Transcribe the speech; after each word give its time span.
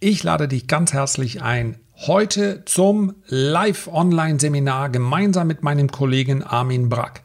Ich 0.00 0.22
lade 0.22 0.46
dich 0.46 0.68
ganz 0.68 0.92
herzlich 0.92 1.42
ein, 1.42 1.74
heute 2.06 2.62
zum 2.66 3.16
Live-Online-Seminar 3.26 4.90
gemeinsam 4.90 5.48
mit 5.48 5.64
meinem 5.64 5.90
Kollegen 5.90 6.44
Armin 6.44 6.88
Brack. 6.88 7.22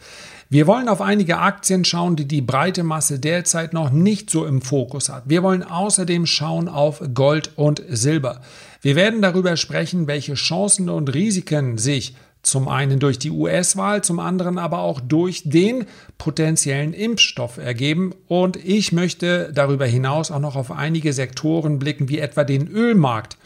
Wir 0.50 0.66
wollen 0.66 0.90
auf 0.90 1.00
einige 1.00 1.38
Aktien 1.38 1.86
schauen, 1.86 2.16
die 2.16 2.28
die 2.28 2.42
breite 2.42 2.84
Masse 2.84 3.20
derzeit 3.20 3.74
noch 3.74 3.92
nicht 3.92 4.32
so 4.32 4.48
im 4.48 4.64
Fokus 4.64 5.10
hat. 5.10 5.26
Wir 5.28 5.44
wollen 5.44 5.62
außerdem 5.62 6.26
schauen 6.26 6.68
auf 6.68 7.04
Gold 7.14 7.52
und 7.58 7.84
Silber. 7.90 8.42
Wir 8.82 8.96
werden 8.96 9.22
darüber 9.22 9.56
sprechen, 9.56 10.08
welche 10.08 10.34
Chancen 10.34 10.90
und 10.90 11.14
Risiken 11.14 11.78
sich 11.78 12.16
zum 12.44 12.68
einen 12.68 13.00
durch 13.00 13.18
die 13.18 13.32
US-Wahl, 13.32 14.04
zum 14.04 14.20
anderen 14.20 14.60
aber 14.60 14.80
auch 14.80 15.00
durch 15.00 15.44
den 15.46 15.86
potenziellen 16.18 16.92
Impfstoff 16.94 17.58
ergeben. 17.58 18.14
Und 18.28 18.58
ich 18.58 18.92
möchte 18.92 19.54
darüber 19.54 19.86
hinaus 19.86 20.30
auch 20.30 20.42
noch 20.42 20.58
auf 20.58 20.70
einige 20.70 21.14
Sektoren 21.14 21.80
blicken, 21.80 22.10
wie 22.10 22.20
etwa 22.20 22.44
den 22.44 22.68
Ölmarkt, 22.68 23.38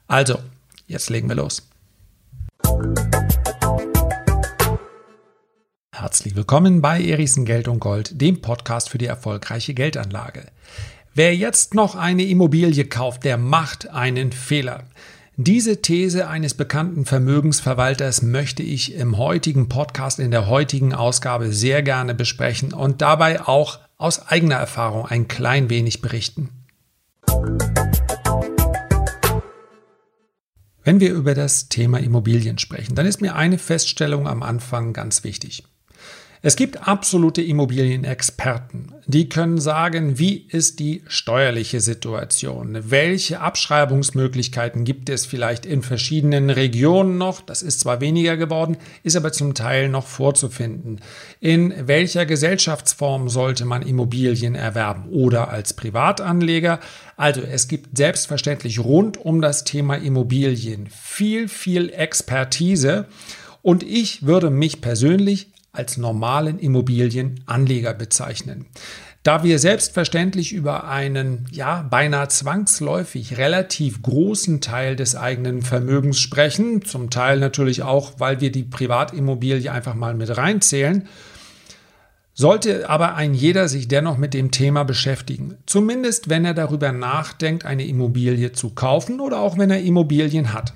Also, 0.08 0.40
jetzt 0.88 1.10
legen 1.10 1.30
wir 1.30 1.38
los. 1.38 1.70
Herzlich 5.96 6.36
willkommen 6.36 6.82
bei 6.82 7.02
Erichsen 7.02 7.46
Geld 7.46 7.70
und 7.70 7.80
Gold, 7.80 8.20
dem 8.20 8.42
Podcast 8.42 8.90
für 8.90 8.98
die 8.98 9.06
erfolgreiche 9.06 9.74
Geldanlage. 9.74 10.48
Wer 11.14 11.34
jetzt 11.34 11.76
noch 11.76 11.96
eine 11.96 12.24
Immobilie 12.24 12.84
kauft, 12.86 13.24
der 13.24 13.38
macht 13.38 13.90
einen 13.90 14.34
Fehler. 14.34 14.84
Diese 15.38 15.82
These 15.82 16.28
eines 16.28 16.54
bekannten 16.54 17.06
Vermögensverwalters 17.06 18.22
möchte 18.22 18.62
ich 18.62 18.94
im 18.94 19.18
heutigen 19.18 19.68
Podcast, 19.68 20.20
in 20.20 20.30
der 20.30 20.46
heutigen 20.46 20.94
Ausgabe 20.94 21.52
sehr 21.52 21.82
gerne 21.82 22.14
besprechen 22.14 22.72
und 22.72 23.02
dabei 23.02 23.42
auch 23.42 23.80
aus 23.98 24.28
eigener 24.28 24.58
Erfahrung 24.58 25.08
ein 25.08 25.28
klein 25.28 25.72
wenig 25.72 26.02
berichten. 26.02 26.50
Wenn 30.84 31.00
wir 31.00 31.12
über 31.14 31.34
das 31.34 31.68
Thema 31.68 31.98
Immobilien 31.98 32.60
sprechen, 32.60 32.94
dann 32.94 33.08
ist 33.08 33.20
mir 33.20 33.36
eine 33.36 33.58
Feststellung 33.58 34.28
am 34.28 34.44
Anfang 34.44 34.94
ganz 34.94 35.24
wichtig. 35.24 35.64
Es 36.46 36.58
gibt 36.58 36.90
absolute 36.90 37.42
Immobilienexperten, 37.42 38.92
die 39.08 39.30
können 39.30 39.62
sagen, 39.62 40.20
wie 40.20 40.46
ist 40.50 40.82
die 40.82 41.02
steuerliche 41.08 41.80
Situation? 41.80 42.92
Welche 42.92 43.40
Abschreibungsmöglichkeiten 43.40 44.84
gibt 44.84 45.08
es 45.08 45.26
vielleicht 45.26 45.66
in 45.66 45.84
verschiedenen 45.84 46.50
Regionen 46.50 47.18
noch? 47.18 47.40
Das 47.40 47.62
ist 47.62 47.80
zwar 47.80 48.02
weniger 48.02 48.36
geworden, 48.36 48.76
ist 49.04 49.16
aber 49.16 49.32
zum 49.32 49.54
Teil 49.54 49.88
noch 49.88 50.06
vorzufinden. 50.06 51.00
In 51.40 51.74
welcher 51.88 52.26
Gesellschaftsform 52.26 53.30
sollte 53.30 53.64
man 53.64 53.82
Immobilien 53.82 54.56
erwerben 54.56 55.08
oder 55.12 55.48
als 55.48 55.74
Privatanleger? 55.74 56.82
Also 57.16 57.40
es 57.40 57.70
gibt 57.70 57.98
selbstverständlich 57.98 58.80
rund 58.80 59.16
um 59.16 59.42
das 59.42 59.64
Thema 59.64 59.96
Immobilien 59.96 60.90
viel, 60.92 61.48
viel 61.48 61.90
Expertise. 61.90 63.06
Und 63.62 63.82
ich 63.82 64.26
würde 64.26 64.50
mich 64.50 64.82
persönlich 64.82 65.53
als 65.74 65.98
normalen 65.98 66.60
Immobilienanleger 66.60 67.96
bezeichnen. 67.96 68.68
Da 69.24 69.44
wir 69.44 69.58
selbstverständlich 69.58 70.54
über 70.54 70.88
einen, 70.88 71.46
ja, 71.52 71.82
beinahe 71.90 72.28
zwangsläufig 72.28 73.38
relativ 73.38 74.02
großen 74.02 74.62
Teil 74.62 74.96
des 74.96 75.16
eigenen 75.16 75.62
Vermögens 75.62 76.20
sprechen, 76.20 76.84
zum 76.84 77.10
Teil 77.10 77.40
natürlich 77.40 77.82
auch, 77.82 78.14
weil 78.20 78.40
wir 78.40 78.52
die 78.52 78.64
Privatimmobilie 78.64 79.72
einfach 79.72 79.96
mal 79.96 80.14
mit 80.14 80.38
reinzählen, 80.38 81.08
sollte 82.36 82.90
aber 82.90 83.16
ein 83.16 83.34
jeder 83.34 83.68
sich 83.68 83.88
dennoch 83.88 84.18
mit 84.18 84.34
dem 84.34 84.52
Thema 84.52 84.84
beschäftigen. 84.84 85.58
Zumindest 85.66 86.30
wenn 86.30 86.46
er 86.46 86.54
darüber 86.54 86.92
nachdenkt, 86.92 87.66
eine 87.66 87.88
Immobilie 87.88 88.52
zu 88.52 88.72
kaufen 88.72 89.20
oder 89.20 89.40
auch 89.40 89.58
wenn 89.58 89.72
er 89.72 89.82
Immobilien 89.82 90.54
hat. 90.54 90.74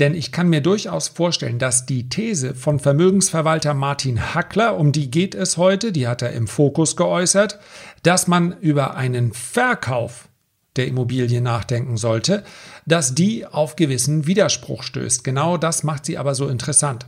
Denn 0.00 0.14
ich 0.14 0.32
kann 0.32 0.48
mir 0.48 0.62
durchaus 0.62 1.08
vorstellen, 1.08 1.58
dass 1.58 1.84
die 1.84 2.08
These 2.08 2.54
von 2.54 2.80
Vermögensverwalter 2.80 3.74
Martin 3.74 4.34
Hackler, 4.34 4.78
um 4.78 4.92
die 4.92 5.10
geht 5.10 5.34
es 5.34 5.58
heute, 5.58 5.92
die 5.92 6.08
hat 6.08 6.22
er 6.22 6.32
im 6.32 6.48
Fokus 6.48 6.96
geäußert, 6.96 7.58
dass 8.02 8.26
man 8.26 8.56
über 8.60 8.96
einen 8.96 9.34
Verkauf 9.34 10.28
der 10.76 10.86
Immobilie 10.86 11.42
nachdenken 11.42 11.98
sollte, 11.98 12.44
dass 12.86 13.14
die 13.14 13.44
auf 13.46 13.76
gewissen 13.76 14.26
Widerspruch 14.26 14.82
stößt. 14.84 15.22
Genau 15.22 15.58
das 15.58 15.82
macht 15.82 16.06
sie 16.06 16.16
aber 16.16 16.34
so 16.34 16.48
interessant. 16.48 17.06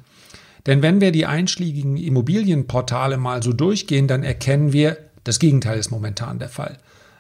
Denn 0.67 0.83
wenn 0.83 1.01
wir 1.01 1.13
die 1.13 1.27
einschlägigen 1.27 1.97
Immobilienportale 1.97 3.17
mal 3.17 3.43
so 3.43 3.55
durchgehen, 3.55 4.07
dann 4.07 4.23
erkennen 4.23 4.73
wir, 4.73 4.99
das 5.25 5.39
Gegenteil 5.39 5.79
ist 5.79 5.91
momentan 5.91 6.39
der 6.39 6.51
Fall. 6.51 6.77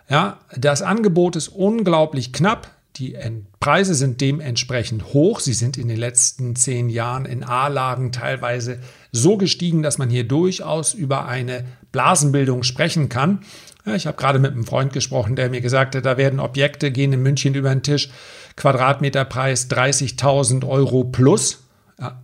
Ja, 0.09 0.39
das 0.55 0.83
Angebot 0.83 1.37
ist 1.37 1.49
unglaublich 1.49 2.33
knapp. 2.33 2.71
Die 2.97 3.17
Preise 3.59 3.95
sind 3.95 4.21
dementsprechend 4.21 5.15
hoch. 5.15 5.41
Sie 5.41 5.55
sind 5.55 5.79
in 5.79 5.89
den 5.89 5.97
letzten 5.97 6.57
zehn 6.57 6.91
Jahren 6.91 7.25
in 7.25 7.43
A-Lagen 7.43 8.13
teilweise 8.13 8.81
so 9.13 9.39
gestiegen, 9.39 9.83
dass 9.83 9.97
man 9.97 10.11
hier 10.11 10.29
durchaus 10.29 10.93
über 10.93 11.27
eine 11.27 11.65
Blasenbildung 11.91 12.65
sprechen 12.65 13.09
kann. 13.09 13.41
ich 13.87 14.07
habe 14.07 14.19
gerade 14.19 14.39
mit 14.39 14.53
einem 14.53 14.65
Freund 14.65 14.93
gesprochen, 14.93 15.37
der 15.37 15.49
mir 15.49 15.63
gesagt 15.63 15.95
hat, 15.95 16.05
da 16.05 16.19
werden 16.19 16.39
Objekte 16.39 16.91
gehen 16.91 17.15
in 17.15 17.23
München 17.23 17.55
über 17.55 17.71
den 17.71 17.83
Tisch. 17.83 18.11
Quadratmeterpreis 18.57 19.71
30.000 19.71 20.69
Euro 20.69 21.05
plus. 21.05 21.65
Ja, 21.99 22.23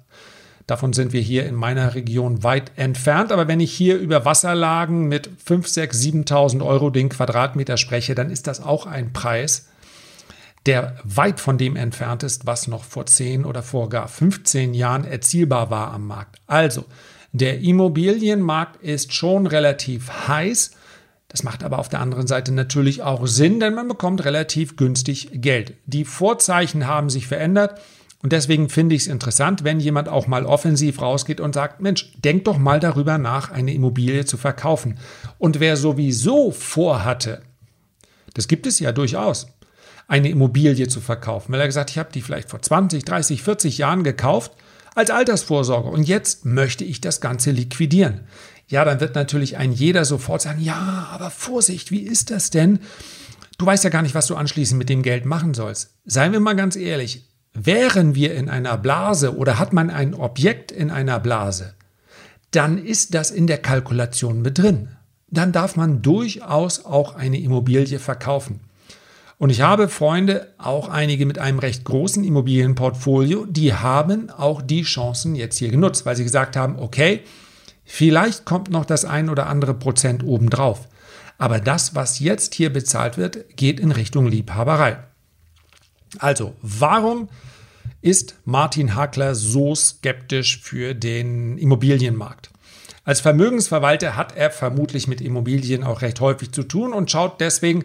davon 0.66 0.92
sind 0.92 1.14
wir 1.14 1.22
hier 1.22 1.46
in 1.46 1.54
meiner 1.54 1.94
Region 1.94 2.42
weit 2.42 2.72
entfernt. 2.76 3.32
Aber 3.32 3.48
wenn 3.48 3.60
ich 3.60 3.72
hier 3.72 3.96
über 3.96 4.26
Wasserlagen 4.26 5.08
mit 5.08 5.30
5, 5.42 5.66
6, 5.66 5.98
7.000 5.98 6.62
Euro 6.62 6.90
den 6.90 7.08
Quadratmeter 7.08 7.78
spreche, 7.78 8.14
dann 8.14 8.30
ist 8.30 8.46
das 8.46 8.62
auch 8.62 8.84
ein 8.84 9.14
Preis, 9.14 9.68
der 10.68 10.96
weit 11.02 11.40
von 11.40 11.56
dem 11.56 11.76
entfernt 11.76 12.22
ist, 12.22 12.46
was 12.46 12.68
noch 12.68 12.84
vor 12.84 13.06
10 13.06 13.46
oder 13.46 13.62
vor 13.62 13.88
gar 13.88 14.06
15 14.06 14.74
Jahren 14.74 15.04
erzielbar 15.04 15.70
war 15.70 15.92
am 15.94 16.06
Markt. 16.06 16.36
Also, 16.46 16.84
der 17.32 17.60
Immobilienmarkt 17.60 18.82
ist 18.82 19.14
schon 19.14 19.46
relativ 19.46 20.28
heiß. 20.28 20.72
Das 21.28 21.42
macht 21.42 21.64
aber 21.64 21.78
auf 21.78 21.88
der 21.88 22.00
anderen 22.00 22.26
Seite 22.26 22.52
natürlich 22.52 23.02
auch 23.02 23.26
Sinn, 23.26 23.60
denn 23.60 23.74
man 23.74 23.88
bekommt 23.88 24.26
relativ 24.26 24.76
günstig 24.76 25.30
Geld. 25.32 25.72
Die 25.86 26.04
Vorzeichen 26.04 26.86
haben 26.86 27.08
sich 27.08 27.26
verändert 27.26 27.80
und 28.22 28.32
deswegen 28.32 28.68
finde 28.68 28.94
ich 28.94 29.02
es 29.02 29.08
interessant, 29.08 29.64
wenn 29.64 29.80
jemand 29.80 30.10
auch 30.10 30.26
mal 30.26 30.44
offensiv 30.44 31.00
rausgeht 31.00 31.40
und 31.40 31.54
sagt, 31.54 31.80
Mensch, 31.80 32.12
denk 32.18 32.44
doch 32.44 32.58
mal 32.58 32.78
darüber 32.78 33.16
nach, 33.16 33.50
eine 33.50 33.72
Immobilie 33.72 34.26
zu 34.26 34.36
verkaufen. 34.36 34.98
Und 35.38 35.60
wer 35.60 35.78
sowieso 35.78 36.50
vorhatte, 36.50 37.40
das 38.34 38.48
gibt 38.48 38.66
es 38.66 38.80
ja 38.80 38.92
durchaus, 38.92 39.46
eine 40.08 40.30
Immobilie 40.30 40.88
zu 40.88 41.00
verkaufen, 41.00 41.52
weil 41.52 41.60
er 41.60 41.66
gesagt, 41.66 41.90
ich 41.90 41.98
habe 41.98 42.10
die 42.12 42.22
vielleicht 42.22 42.50
vor 42.50 42.60
20, 42.60 43.04
30, 43.04 43.42
40 43.42 43.78
Jahren 43.78 44.02
gekauft 44.02 44.52
als 44.94 45.10
Altersvorsorge 45.10 45.88
und 45.88 46.02
jetzt 46.02 46.44
möchte 46.44 46.82
ich 46.82 47.00
das 47.00 47.20
Ganze 47.20 47.52
liquidieren. 47.52 48.22
Ja, 48.66 48.84
dann 48.84 49.00
wird 49.00 49.14
natürlich 49.14 49.56
ein 49.56 49.72
jeder 49.72 50.04
sofort 50.04 50.42
sagen, 50.42 50.60
ja, 50.60 51.08
aber 51.12 51.30
Vorsicht, 51.30 51.90
wie 51.90 52.00
ist 52.00 52.30
das 52.30 52.50
denn? 52.50 52.80
Du 53.58 53.66
weißt 53.66 53.84
ja 53.84 53.90
gar 53.90 54.02
nicht, 54.02 54.14
was 54.14 54.26
du 54.26 54.36
anschließend 54.36 54.78
mit 54.78 54.88
dem 54.88 55.02
Geld 55.02 55.24
machen 55.24 55.54
sollst. 55.54 55.94
Seien 56.04 56.32
wir 56.32 56.40
mal 56.40 56.56
ganz 56.56 56.74
ehrlich, 56.74 57.28
wären 57.52 58.14
wir 58.14 58.34
in 58.34 58.48
einer 58.48 58.78
Blase 58.78 59.36
oder 59.36 59.58
hat 59.58 59.72
man 59.72 59.90
ein 59.90 60.14
Objekt 60.14 60.72
in 60.72 60.90
einer 60.90 61.20
Blase, 61.20 61.74
dann 62.50 62.78
ist 62.78 63.14
das 63.14 63.30
in 63.30 63.46
der 63.46 63.58
Kalkulation 63.58 64.40
mit 64.40 64.58
drin. 64.58 64.88
Dann 65.28 65.52
darf 65.52 65.76
man 65.76 66.00
durchaus 66.00 66.84
auch 66.84 67.14
eine 67.14 67.38
Immobilie 67.38 67.98
verkaufen. 67.98 68.60
Und 69.38 69.50
ich 69.50 69.60
habe 69.60 69.88
Freunde, 69.88 70.52
auch 70.58 70.88
einige 70.88 71.24
mit 71.24 71.38
einem 71.38 71.60
recht 71.60 71.84
großen 71.84 72.24
Immobilienportfolio, 72.24 73.46
die 73.46 73.72
haben 73.72 74.30
auch 74.30 74.60
die 74.60 74.82
Chancen 74.82 75.36
jetzt 75.36 75.58
hier 75.58 75.70
genutzt, 75.70 76.04
weil 76.04 76.16
sie 76.16 76.24
gesagt 76.24 76.56
haben, 76.56 76.76
okay, 76.76 77.20
vielleicht 77.84 78.44
kommt 78.44 78.68
noch 78.70 78.84
das 78.84 79.04
ein 79.04 79.30
oder 79.30 79.46
andere 79.46 79.74
Prozent 79.74 80.24
obendrauf. 80.24 80.88
Aber 81.38 81.60
das, 81.60 81.94
was 81.94 82.18
jetzt 82.18 82.54
hier 82.54 82.72
bezahlt 82.72 83.16
wird, 83.16 83.56
geht 83.56 83.78
in 83.78 83.92
Richtung 83.92 84.26
Liebhaberei. 84.26 84.98
Also, 86.18 86.54
warum 86.60 87.28
ist 88.00 88.34
Martin 88.44 88.96
Hackler 88.96 89.36
so 89.36 89.76
skeptisch 89.76 90.60
für 90.60 90.94
den 90.94 91.58
Immobilienmarkt? 91.58 92.50
Als 93.04 93.20
Vermögensverwalter 93.20 94.16
hat 94.16 94.36
er 94.36 94.50
vermutlich 94.50 95.06
mit 95.06 95.20
Immobilien 95.20 95.84
auch 95.84 96.02
recht 96.02 96.20
häufig 96.20 96.50
zu 96.50 96.64
tun 96.64 96.92
und 96.92 97.10
schaut 97.10 97.40
deswegen 97.40 97.84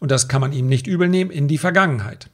und 0.00 0.10
das 0.10 0.26
kann 0.26 0.40
man 0.40 0.52
ihm 0.52 0.66
nicht 0.66 0.86
übel 0.86 1.08
nehmen, 1.08 1.30
in 1.30 1.46
die 1.46 1.58
Vergangenheit. 1.58 2.28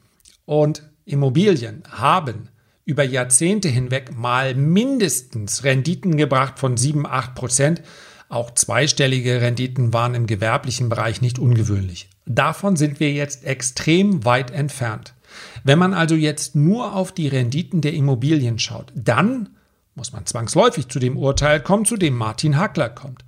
Und 0.46 0.82
Immobilien 1.04 1.82
haben 1.90 2.48
über 2.84 3.02
Jahrzehnte 3.04 3.68
hinweg 3.68 4.16
mal 4.16 4.54
mindestens 4.54 5.64
Renditen 5.64 6.16
gebracht 6.16 6.58
von 6.58 6.76
7, 6.76 7.04
8 7.04 7.34
Prozent. 7.34 7.82
Auch 8.28 8.52
zweistellige 8.52 9.40
Renditen 9.40 9.92
waren 9.92 10.14
im 10.14 10.26
gewerblichen 10.26 10.88
Bereich 10.88 11.20
nicht 11.20 11.38
ungewöhnlich. 11.38 12.08
Davon 12.24 12.76
sind 12.76 13.00
wir 13.00 13.12
jetzt 13.12 13.44
extrem 13.44 14.24
weit 14.24 14.50
entfernt. 14.52 15.14
Wenn 15.64 15.78
man 15.78 15.94
also 15.94 16.14
jetzt 16.14 16.54
nur 16.54 16.94
auf 16.94 17.12
die 17.12 17.28
Renditen 17.28 17.80
der 17.80 17.94
Immobilien 17.94 18.58
schaut, 18.58 18.92
dann 18.94 19.50
muss 19.96 20.12
man 20.12 20.26
zwangsläufig 20.26 20.88
zu 20.88 20.98
dem 20.98 21.16
Urteil 21.16 21.60
kommen, 21.60 21.84
zu 21.84 21.96
dem 21.96 22.14
Martin 22.14 22.56
Hackler 22.56 22.88
kommt. 22.88 23.24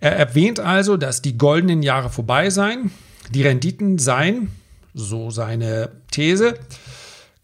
Er 0.00 0.16
erwähnt 0.16 0.60
also, 0.60 0.96
dass 0.96 1.22
die 1.22 1.36
goldenen 1.36 1.82
Jahre 1.82 2.10
vorbei 2.10 2.50
seien, 2.50 2.90
die 3.30 3.42
Renditen 3.42 3.98
seien, 3.98 4.50
so 4.94 5.30
seine 5.30 5.90
These, 6.10 6.54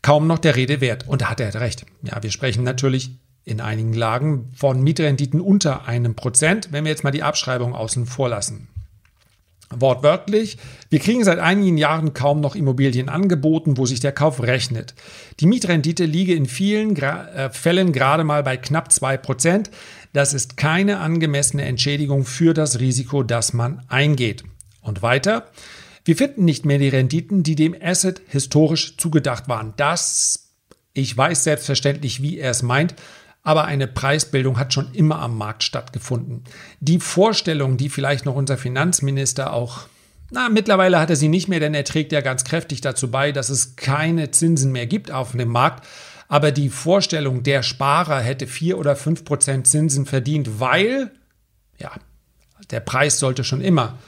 kaum 0.03 0.27
noch 0.27 0.39
der 0.39 0.57
Rede 0.57 0.81
wert. 0.81 1.09
Und 1.09 1.23
da 1.23 1.31
hat 1.31 1.41
er 1.41 1.55
recht. 1.61 1.85
Ja, 2.03 2.23
wir 2.23 2.31
sprechen 2.31 2.65
natürlich 2.65 3.11
in 3.45 3.61
einigen 3.61 3.93
Lagen 3.93 4.51
von 4.55 4.83
Mietrenditen 4.83 5.41
unter 5.41 5.87
einem 5.87 6.15
Prozent, 6.15 6.69
wenn 6.71 6.85
wir 6.85 6.91
jetzt 6.91 7.05
mal 7.05 7.11
die 7.11 7.23
Abschreibung 7.23 7.75
außen 7.75 8.07
vor 8.07 8.29
lassen. 8.29 8.69
Wortwörtlich, 9.71 10.59
wir 10.89 10.99
kriegen 10.99 11.25
seit 11.25 11.39
einigen 11.39 11.79
Jahren 11.79 12.15
kaum 12.15 12.41
noch 12.41 12.55
Immobilien 12.55 13.09
angeboten, 13.09 13.77
wo 13.77 13.87
sich 13.87 13.99
der 13.99 14.13
Kauf 14.13 14.43
rechnet. 14.43 14.95
Die 15.41 15.47
Mietrendite 15.47 16.05
liege 16.05 16.35
in 16.35 16.47
vielen 16.47 16.95
Gra 16.95 17.29
äh, 17.31 17.51
Fällen 17.51 17.93
gerade 17.93 18.25
mal 18.25 18.43
bei 18.43 18.57
knapp 18.57 18.89
2%. 18.89 19.71
Das 20.15 20.33
ist 20.33 20.57
keine 20.57 21.01
angemessene 21.01 21.65
Entschädigung 21.65 22.25
für 22.25 22.55
das 22.55 22.79
Risiko, 22.79 23.25
das 23.25 23.53
man 23.53 23.83
eingeht. 23.89 24.45
Und 24.81 25.03
weiter, 25.03 25.51
wir 26.05 26.15
finden 26.15 26.45
nicht 26.45 26.65
mehr 26.65 26.79
die 26.79 26.89
Renditen, 26.89 27.43
die 27.43 27.57
dem 27.57 27.75
Asset 27.83 28.23
historisch 28.29 28.97
zugedacht 28.97 29.49
waren. 29.49 29.75
Das, 29.77 30.53
ich 30.93 31.17
weiß 31.17 31.43
selbstverständlich, 31.43 32.23
wie 32.23 32.39
er 32.39 32.53
es 32.53 32.63
meint, 32.63 32.95
aber 33.43 33.65
eine 33.65 33.89
Preisbildung 33.89 34.57
hat 34.57 34.73
schon 34.73 34.95
immer 34.95 35.19
am 35.19 35.37
Markt 35.37 35.65
stattgefunden. 35.65 36.45
Die 36.79 37.01
Vorstellung, 37.01 37.77
die 37.77 37.89
vielleicht 37.89 38.25
noch 38.25 38.37
unser 38.37 38.57
Finanzminister 38.57 39.53
auch 39.53 39.89
na, 40.31 40.49
mittlerweile 40.49 40.99
hat 40.99 41.11
er 41.11 41.17
sie 41.17 41.29
nicht 41.29 41.49
mehr, 41.49 41.61
denn 41.61 41.75
er 41.75 41.85
trägt 41.85 42.11
ja 42.11 42.21
ganz 42.21 42.45
kräftig 42.45 42.81
dazu 42.81 43.11
bei, 43.11 43.31
dass 43.31 43.51
es 43.51 43.77
keine 43.77 44.31
Zinsen 44.31 44.73
mehr 44.73 44.87
gibt 44.87 45.11
auf 45.11 45.33
dem 45.33 45.49
Markt. 45.49 45.87
Aber 46.29 46.53
die 46.53 46.69
Vorstellung, 46.69 47.43
der 47.43 47.63
Sparer 47.63 48.21
hätte 48.21 48.47
vier 48.47 48.79
oder 48.79 48.97
fünf 48.97 49.25
Prozent 49.25 49.67
Zinsen 49.67 50.07
verdient, 50.07 50.61
weil, 50.61 51.11
ja, 51.79 51.93
der 52.71 52.81
Preis 52.81 53.19
sollte 53.19 53.45
schon 53.45 53.61
immer 53.61 53.99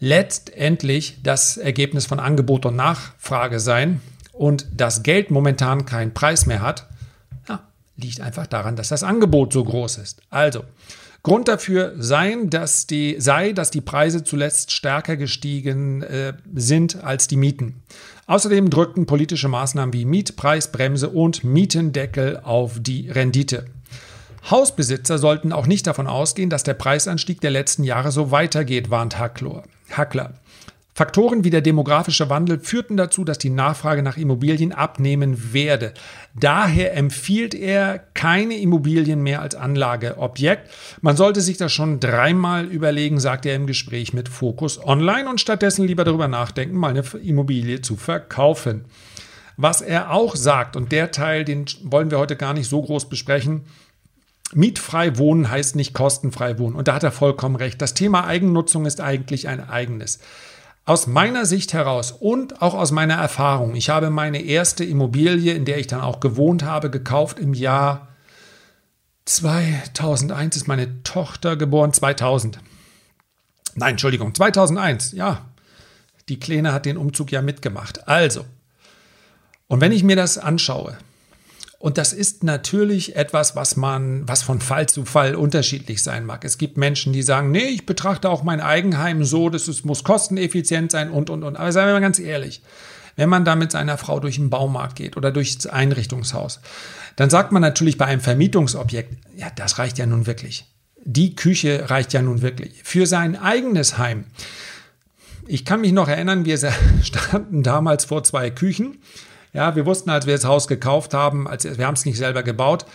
letztendlich 0.00 1.18
das 1.22 1.56
Ergebnis 1.56 2.06
von 2.06 2.20
Angebot 2.20 2.64
und 2.66 2.76
Nachfrage 2.76 3.60
sein 3.60 4.00
und 4.32 4.66
das 4.74 5.02
Geld 5.02 5.30
momentan 5.30 5.86
keinen 5.86 6.14
Preis 6.14 6.46
mehr 6.46 6.62
hat, 6.62 6.86
liegt 7.98 8.20
einfach 8.20 8.46
daran, 8.46 8.76
dass 8.76 8.88
das 8.88 9.02
Angebot 9.02 9.52
so 9.52 9.64
groß 9.64 9.98
ist. 9.98 10.22
Also, 10.30 10.64
Grund 11.22 11.48
dafür 11.48 11.94
sein, 11.98 12.48
dass 12.48 12.86
die, 12.86 13.16
sei, 13.18 13.52
dass 13.52 13.70
die 13.70 13.80
Preise 13.80 14.24
zuletzt 14.24 14.72
stärker 14.72 15.16
gestiegen 15.16 16.02
äh, 16.02 16.34
sind 16.54 17.02
als 17.02 17.26
die 17.26 17.36
Mieten. 17.36 17.82
Außerdem 18.26 18.70
drückten 18.70 19.06
politische 19.06 19.48
Maßnahmen 19.48 19.92
wie 19.92 20.04
Mietpreisbremse 20.04 21.08
und 21.08 21.44
Mietendeckel 21.44 22.40
auf 22.42 22.78
die 22.80 23.10
Rendite. 23.10 23.64
Hausbesitzer 24.50 25.18
sollten 25.18 25.52
auch 25.52 25.66
nicht 25.66 25.86
davon 25.86 26.06
ausgehen, 26.06 26.50
dass 26.50 26.62
der 26.62 26.74
Preisanstieg 26.74 27.40
der 27.40 27.50
letzten 27.50 27.84
Jahre 27.84 28.12
so 28.12 28.30
weitergeht, 28.30 28.90
warnt 28.90 29.18
Hackler. 29.18 29.64
Faktoren 30.98 31.44
wie 31.44 31.50
der 31.50 31.60
demografische 31.60 32.28
Wandel 32.28 32.58
führten 32.58 32.96
dazu, 32.96 33.22
dass 33.22 33.38
die 33.38 33.50
Nachfrage 33.50 34.02
nach 34.02 34.16
Immobilien 34.16 34.72
abnehmen 34.72 35.52
werde. 35.52 35.94
Daher 36.34 36.96
empfiehlt 36.96 37.54
er 37.54 38.00
keine 38.14 38.58
Immobilien 38.58 39.22
mehr 39.22 39.40
als 39.40 39.54
Anlageobjekt. 39.54 40.68
Man 41.00 41.16
sollte 41.16 41.40
sich 41.40 41.56
das 41.56 41.72
schon 41.72 42.00
dreimal 42.00 42.64
überlegen, 42.64 43.20
sagt 43.20 43.46
er 43.46 43.54
im 43.54 43.68
Gespräch 43.68 44.12
mit 44.12 44.28
Focus 44.28 44.84
Online 44.84 45.30
und 45.30 45.40
stattdessen 45.40 45.86
lieber 45.86 46.02
darüber 46.02 46.26
nachdenken, 46.26 46.74
mal 46.74 46.90
eine 46.90 47.04
Immobilie 47.22 47.80
zu 47.80 47.94
verkaufen. 47.94 48.86
Was 49.56 49.82
er 49.82 50.10
auch 50.10 50.34
sagt, 50.34 50.74
und 50.74 50.90
der 50.90 51.12
Teil, 51.12 51.44
den 51.44 51.66
wollen 51.84 52.10
wir 52.10 52.18
heute 52.18 52.34
gar 52.34 52.54
nicht 52.54 52.68
so 52.68 52.82
groß 52.82 53.08
besprechen, 53.08 53.66
Mietfrei 54.52 55.16
wohnen 55.16 55.48
heißt 55.48 55.76
nicht 55.76 55.92
kostenfrei 55.92 56.58
wohnen. 56.58 56.74
Und 56.74 56.88
da 56.88 56.94
hat 56.94 57.04
er 57.04 57.12
vollkommen 57.12 57.54
recht. 57.54 57.80
Das 57.80 57.94
Thema 57.94 58.24
Eigennutzung 58.24 58.84
ist 58.84 59.00
eigentlich 59.00 59.46
ein 59.46 59.68
eigenes. 59.68 60.18
Aus 60.88 61.06
meiner 61.06 61.44
Sicht 61.44 61.74
heraus 61.74 62.12
und 62.12 62.62
auch 62.62 62.72
aus 62.72 62.92
meiner 62.92 63.16
Erfahrung, 63.16 63.74
ich 63.74 63.90
habe 63.90 64.08
meine 64.08 64.40
erste 64.40 64.84
Immobilie, 64.84 65.52
in 65.52 65.66
der 65.66 65.76
ich 65.76 65.86
dann 65.86 66.00
auch 66.00 66.18
gewohnt 66.18 66.62
habe, 66.62 66.88
gekauft 66.88 67.38
im 67.38 67.52
Jahr 67.52 68.08
2001 69.26 70.56
ist 70.56 70.66
meine 70.66 71.02
Tochter 71.02 71.56
geboren, 71.56 71.92
2000. 71.92 72.58
Nein, 73.74 73.90
Entschuldigung, 73.90 74.34
2001, 74.34 75.12
ja. 75.12 75.44
Die 76.30 76.40
Kleine 76.40 76.72
hat 76.72 76.86
den 76.86 76.96
Umzug 76.96 77.32
ja 77.32 77.42
mitgemacht. 77.42 78.08
Also, 78.08 78.46
und 79.66 79.82
wenn 79.82 79.92
ich 79.92 80.04
mir 80.04 80.16
das 80.16 80.38
anschaue, 80.38 80.96
und 81.80 81.96
das 81.96 82.12
ist 82.12 82.42
natürlich 82.42 83.14
etwas, 83.14 83.54
was 83.54 83.76
man, 83.76 84.26
was 84.28 84.42
von 84.42 84.60
Fall 84.60 84.88
zu 84.88 85.04
Fall 85.04 85.36
unterschiedlich 85.36 86.02
sein 86.02 86.26
mag. 86.26 86.44
Es 86.44 86.58
gibt 86.58 86.76
Menschen, 86.76 87.12
die 87.12 87.22
sagen, 87.22 87.52
nee, 87.52 87.68
ich 87.68 87.86
betrachte 87.86 88.30
auch 88.30 88.42
mein 88.42 88.60
Eigenheim 88.60 89.22
so, 89.24 89.48
dass 89.48 89.68
es 89.68 89.84
muss 89.84 90.02
kosteneffizient 90.02 90.90
sein 90.90 91.10
und, 91.10 91.30
und, 91.30 91.44
und. 91.44 91.56
Aber 91.56 91.70
seien 91.70 91.86
wir 91.86 91.92
mal 91.94 92.00
ganz 92.00 92.18
ehrlich. 92.18 92.62
Wenn 93.14 93.28
man 93.28 93.44
da 93.44 93.56
mit 93.56 93.72
seiner 93.72 93.96
Frau 93.98 94.20
durch 94.20 94.36
den 94.36 94.50
Baumarkt 94.50 94.96
geht 94.96 95.16
oder 95.16 95.30
durchs 95.30 95.66
Einrichtungshaus, 95.66 96.60
dann 97.16 97.30
sagt 97.30 97.52
man 97.52 97.62
natürlich 97.62 97.98
bei 97.98 98.06
einem 98.06 98.20
Vermietungsobjekt, 98.20 99.16
ja, 99.36 99.48
das 99.54 99.78
reicht 99.78 99.98
ja 99.98 100.06
nun 100.06 100.26
wirklich. 100.26 100.66
Die 101.04 101.36
Küche 101.36 101.90
reicht 101.90 102.12
ja 102.12 102.22
nun 102.22 102.42
wirklich. 102.42 102.80
Für 102.84 103.06
sein 103.06 103.36
eigenes 103.36 103.98
Heim. 103.98 104.24
Ich 105.46 105.64
kann 105.64 105.80
mich 105.80 105.92
noch 105.92 106.08
erinnern, 106.08 106.44
wir 106.44 106.58
standen 107.02 107.62
damals 107.62 108.04
vor 108.04 108.24
zwei 108.24 108.50
Küchen 108.50 108.98
ja, 109.58 109.74
wir 109.74 109.86
wussten, 109.86 110.08
als 110.08 110.24
wir 110.24 110.34
das 110.34 110.44
Haus 110.44 110.68
gekauft 110.68 111.14
haben, 111.14 111.48
als 111.48 111.64
wir 111.64 111.84
haben 111.84 111.94
es 111.94 112.04
nicht 112.04 112.16
selber 112.16 112.44
gebaut, 112.44 112.86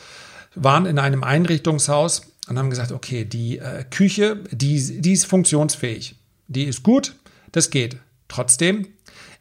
waren 0.55 0.85
in 0.85 0.97
einem 0.97 1.21
Einrichtungshaus 1.21 2.21
und 2.47 2.57
haben 2.57 2.69
gesagt, 2.69 2.93
okay, 2.93 3.25
die 3.25 3.59
äh, 3.59 3.83
Küche, 3.83 4.37
die, 4.49 5.01
die 5.01 5.11
ist 5.11 5.25
funktionsfähig, 5.25 6.15
die 6.47 6.63
ist 6.63 6.81
gut, 6.81 7.15
das 7.51 7.69
geht. 7.69 7.97
Trotzdem, 8.29 8.87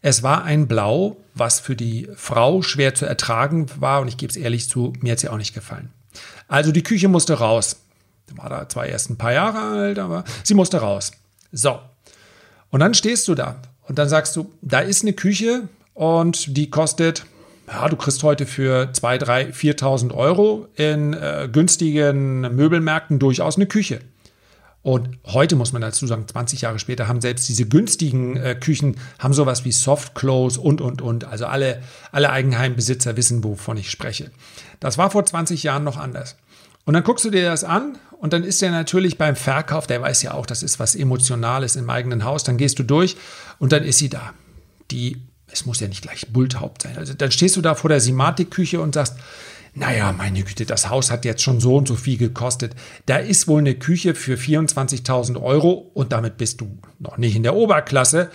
es 0.01 0.25
war 0.25 0.43
ein 0.43 0.67
Blau, 0.67 1.17
was 1.35 1.61
für 1.61 1.77
die 1.77 2.09
Frau 2.17 2.61
schwer 2.63 2.97
zu 2.97 3.07
ertragen 3.07 3.67
war 3.79 4.01
und 4.01 4.09
ich 4.09 4.17
gebe 4.17 4.33
es 4.33 4.37
ehrlich 4.37 4.69
zu, 4.69 4.93
mir 5.01 5.13
hat 5.13 5.21
sie 5.21 5.29
auch 5.29 5.37
nicht 5.37 5.55
gefallen. 5.55 5.91
Also 6.49 6.73
die 6.73 6.83
Küche 6.83 7.07
musste 7.07 7.35
raus. 7.35 7.77
War 8.35 8.49
da 8.49 8.69
zwar 8.69 8.87
erst 8.87 9.11
ein 9.11 9.17
paar 9.17 9.33
Jahre 9.33 9.61
alt, 9.61 10.01
aber 10.01 10.25
sie 10.43 10.55
musste 10.55 10.79
raus. 10.79 11.13
So. 11.53 11.79
Und 12.71 12.81
dann 12.81 12.95
stehst 12.95 13.29
du 13.29 13.37
da 13.37 13.63
und 13.87 13.99
dann 13.99 14.09
sagst 14.09 14.35
du, 14.35 14.53
da 14.61 14.81
ist 14.81 15.03
eine 15.03 15.13
Küche, 15.13 15.69
und 15.95 16.57
die 16.57 16.71
kostet, 16.71 17.25
ja, 17.67 17.89
du 17.89 17.97
kriegst 17.97 18.23
heute 18.23 18.47
für 18.47 18.91
2.000, 18.93 19.53
3.000, 19.53 19.55
4.000 19.55 20.15
Euro 20.15 20.69
in 20.75 21.13
äh, 21.13 21.49
günstigen 21.51 22.41
Möbelmärkten 22.41 23.19
durchaus 23.19 23.57
eine 23.57 23.67
Küche. 23.67 24.01
Und 24.83 25.17
heute 25.27 25.55
muss 25.55 25.73
man 25.73 25.81
dazu 25.81 26.09
sagen, 26.09 26.27
20 26.27 26.63
Jahre 26.63 26.81
später 26.81 27.07
haben 27.07 27.21
selbst 27.21 27.49
diese 27.49 27.67
günstigen 27.67 28.37
äh, 28.37 28.57
Küchen, 28.57 28.97
haben 29.21 29.33
sowas 29.33 29.65
wie 29.65 29.71
Soft 29.71 30.17
Close 30.17 30.61
und, 30.61 30.81
und, 30.81 31.01
und. 31.01 31.25
Also 31.25 31.47
alle, 31.47 31.81
alle 32.11 32.31
Eigenheimbesitzer 32.31 33.17
wissen, 33.17 33.45
wovon 33.45 33.77
ich 33.77 33.91
spreche. 33.91 34.33
Das 34.81 34.99
war 34.99 35.11
vor 35.11 35.25
20 35.25 35.63
Jahren 35.63 35.85
noch 35.85 35.99
anders. 35.99 36.37
Und 36.85 36.95
dann 36.95 37.05
guckst 37.05 37.25
du 37.25 37.31
dir 37.31 37.45
das 37.45 37.63
an 37.63 37.97
und 38.19 38.33
dann 38.33 38.43
ist 38.43 38.61
der 38.61 38.73
natürlich 38.73 39.19
beim 39.19 39.37
Verkauf, 39.37 39.87
der 39.87 40.03
weiß 40.03 40.23
ja 40.23 40.35
auch, 40.35 40.47
das 40.47 40.65
ist 40.65 40.81
was 40.81 40.97
Emotionales 40.97 41.77
im 41.77 41.89
eigenen 41.89 42.25
Haus, 42.25 42.43
dann 42.43 42.57
gehst 42.57 42.81
du 42.81 42.83
durch 42.83 43.17
und 43.61 43.71
dann 43.71 43.85
ist 43.85 43.99
sie 43.99 44.09
da. 44.09 44.35
Die 44.91 45.23
es 45.53 45.67
muss 45.67 45.81
ja 45.81 45.89
nicht 45.89 46.03
gleich 46.03 46.33
Bulthaupt 46.33 46.83
sein. 46.83 46.97
Also 46.97 47.15
dann 47.15 47.31
stehst 47.31 47.57
du 47.57 47.61
da 47.61 47.75
vor 47.75 47.91
der 47.91 48.01
Simatikküche 48.01 48.81
und 48.81 48.95
sagst, 48.95 49.17
naja, 49.75 50.13
meine 50.13 50.43
Güte, 50.43 50.67
das 50.67 50.91
Haus 50.91 51.11
hat 51.11 51.25
jetzt 51.25 51.43
schon 51.43 51.61
so 51.61 51.77
und 51.77 51.89
so 51.89 51.95
viel 51.95 52.19
gekostet. 52.19 52.75
Da 53.07 53.17
ist 53.17 53.49
wohl 53.49 53.61
eine 53.61 53.75
Küche 53.75 54.15
für 54.15 54.35
24.000 54.35 55.41
Euro 55.41 55.91
und 55.95 56.13
damit 56.13 56.37
bist 56.37 56.61
du 56.61 56.79
noch 56.99 57.17
nicht 57.17 57.37
in 57.37 57.43
der 57.43 57.55
Oberklasse. 57.55 58.31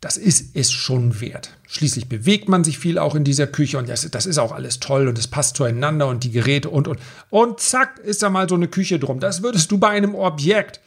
Das 0.00 0.16
ist 0.16 0.54
es 0.54 0.70
schon 0.70 1.20
wert. 1.20 1.56
Schließlich 1.66 2.08
bewegt 2.08 2.48
man 2.48 2.62
sich 2.62 2.78
viel 2.78 2.98
auch 2.98 3.14
in 3.14 3.24
dieser 3.24 3.46
Küche 3.46 3.78
und 3.78 3.88
das, 3.88 4.08
das 4.10 4.26
ist 4.26 4.38
auch 4.38 4.52
alles 4.52 4.78
toll 4.78 5.08
und 5.08 5.18
es 5.18 5.28
passt 5.28 5.56
zueinander 5.56 6.06
und 6.06 6.22
die 6.22 6.30
Geräte 6.30 6.70
und 6.70 6.86
und. 6.86 7.00
Und 7.30 7.58
zack, 7.58 7.98
ist 8.00 8.22
da 8.22 8.30
mal 8.30 8.48
so 8.48 8.54
eine 8.54 8.68
Küche 8.68 8.98
drum. 8.98 9.18
Das 9.18 9.42
würdest 9.42 9.72
du 9.72 9.78
bei 9.78 9.88
einem 9.88 10.14
Objekt, 10.14 10.80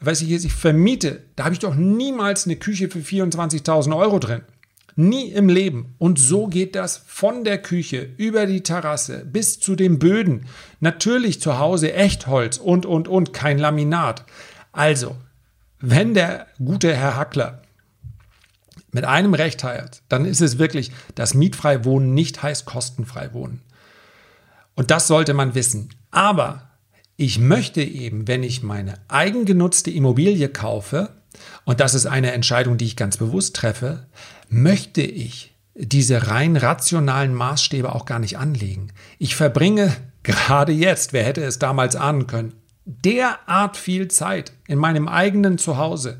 was 0.00 0.22
ich 0.22 0.30
jetzt 0.30 0.50
vermiete, 0.50 1.22
da 1.36 1.44
habe 1.44 1.54
ich 1.54 1.60
doch 1.60 1.74
niemals 1.76 2.46
eine 2.46 2.56
Küche 2.56 2.88
für 2.88 2.98
24.000 2.98 3.96
Euro 3.96 4.18
drin. 4.18 4.42
Nie 4.94 5.30
im 5.30 5.48
Leben. 5.48 5.94
Und 5.98 6.18
so 6.18 6.46
geht 6.46 6.74
das 6.74 7.02
von 7.06 7.44
der 7.44 7.58
Küche 7.58 8.10
über 8.16 8.46
die 8.46 8.62
Terrasse 8.62 9.24
bis 9.24 9.58
zu 9.58 9.74
den 9.74 9.98
Böden. 9.98 10.46
Natürlich 10.80 11.40
zu 11.40 11.58
Hause 11.58 11.92
Echtholz 11.92 12.58
und, 12.58 12.86
und, 12.86 13.08
und, 13.08 13.32
kein 13.32 13.58
Laminat. 13.58 14.24
Also, 14.72 15.16
wenn 15.80 16.14
der 16.14 16.46
gute 16.62 16.94
Herr 16.94 17.16
Hackler 17.16 17.62
mit 18.90 19.04
einem 19.04 19.34
Recht 19.34 19.64
hat, 19.64 20.02
dann 20.08 20.26
ist 20.26 20.42
es 20.42 20.58
wirklich, 20.58 20.92
dass 21.14 21.34
mietfrei 21.34 21.84
wohnen 21.84 22.14
nicht 22.14 22.42
heißt 22.42 22.66
kostenfrei 22.66 23.32
wohnen. 23.32 23.62
Und 24.74 24.90
das 24.90 25.06
sollte 25.06 25.34
man 25.34 25.54
wissen. 25.54 25.90
Aber 26.10 26.70
ich 27.16 27.38
möchte 27.38 27.82
eben, 27.82 28.28
wenn 28.28 28.42
ich 28.42 28.62
meine 28.62 28.94
eigengenutzte 29.08 29.90
Immobilie 29.90 30.48
kaufe, 30.48 31.10
und 31.64 31.80
das 31.80 31.94
ist 31.94 32.06
eine 32.06 32.32
Entscheidung, 32.32 32.76
die 32.76 32.84
ich 32.84 32.96
ganz 32.96 33.16
bewusst 33.16 33.56
treffe, 33.56 34.06
möchte 34.52 35.00
ich 35.00 35.54
diese 35.74 36.28
rein 36.28 36.56
rationalen 36.56 37.34
Maßstäbe 37.34 37.94
auch 37.94 38.04
gar 38.04 38.18
nicht 38.18 38.36
anlegen. 38.36 38.88
Ich 39.18 39.34
verbringe 39.34 39.96
gerade 40.22 40.72
jetzt, 40.72 41.12
wer 41.12 41.24
hätte 41.24 41.42
es 41.42 41.58
damals 41.58 41.96
ahnen 41.96 42.26
können, 42.26 42.52
derart 42.84 43.76
viel 43.76 44.08
Zeit 44.08 44.52
in 44.68 44.78
meinem 44.78 45.08
eigenen 45.08 45.58
Zuhause 45.58 46.18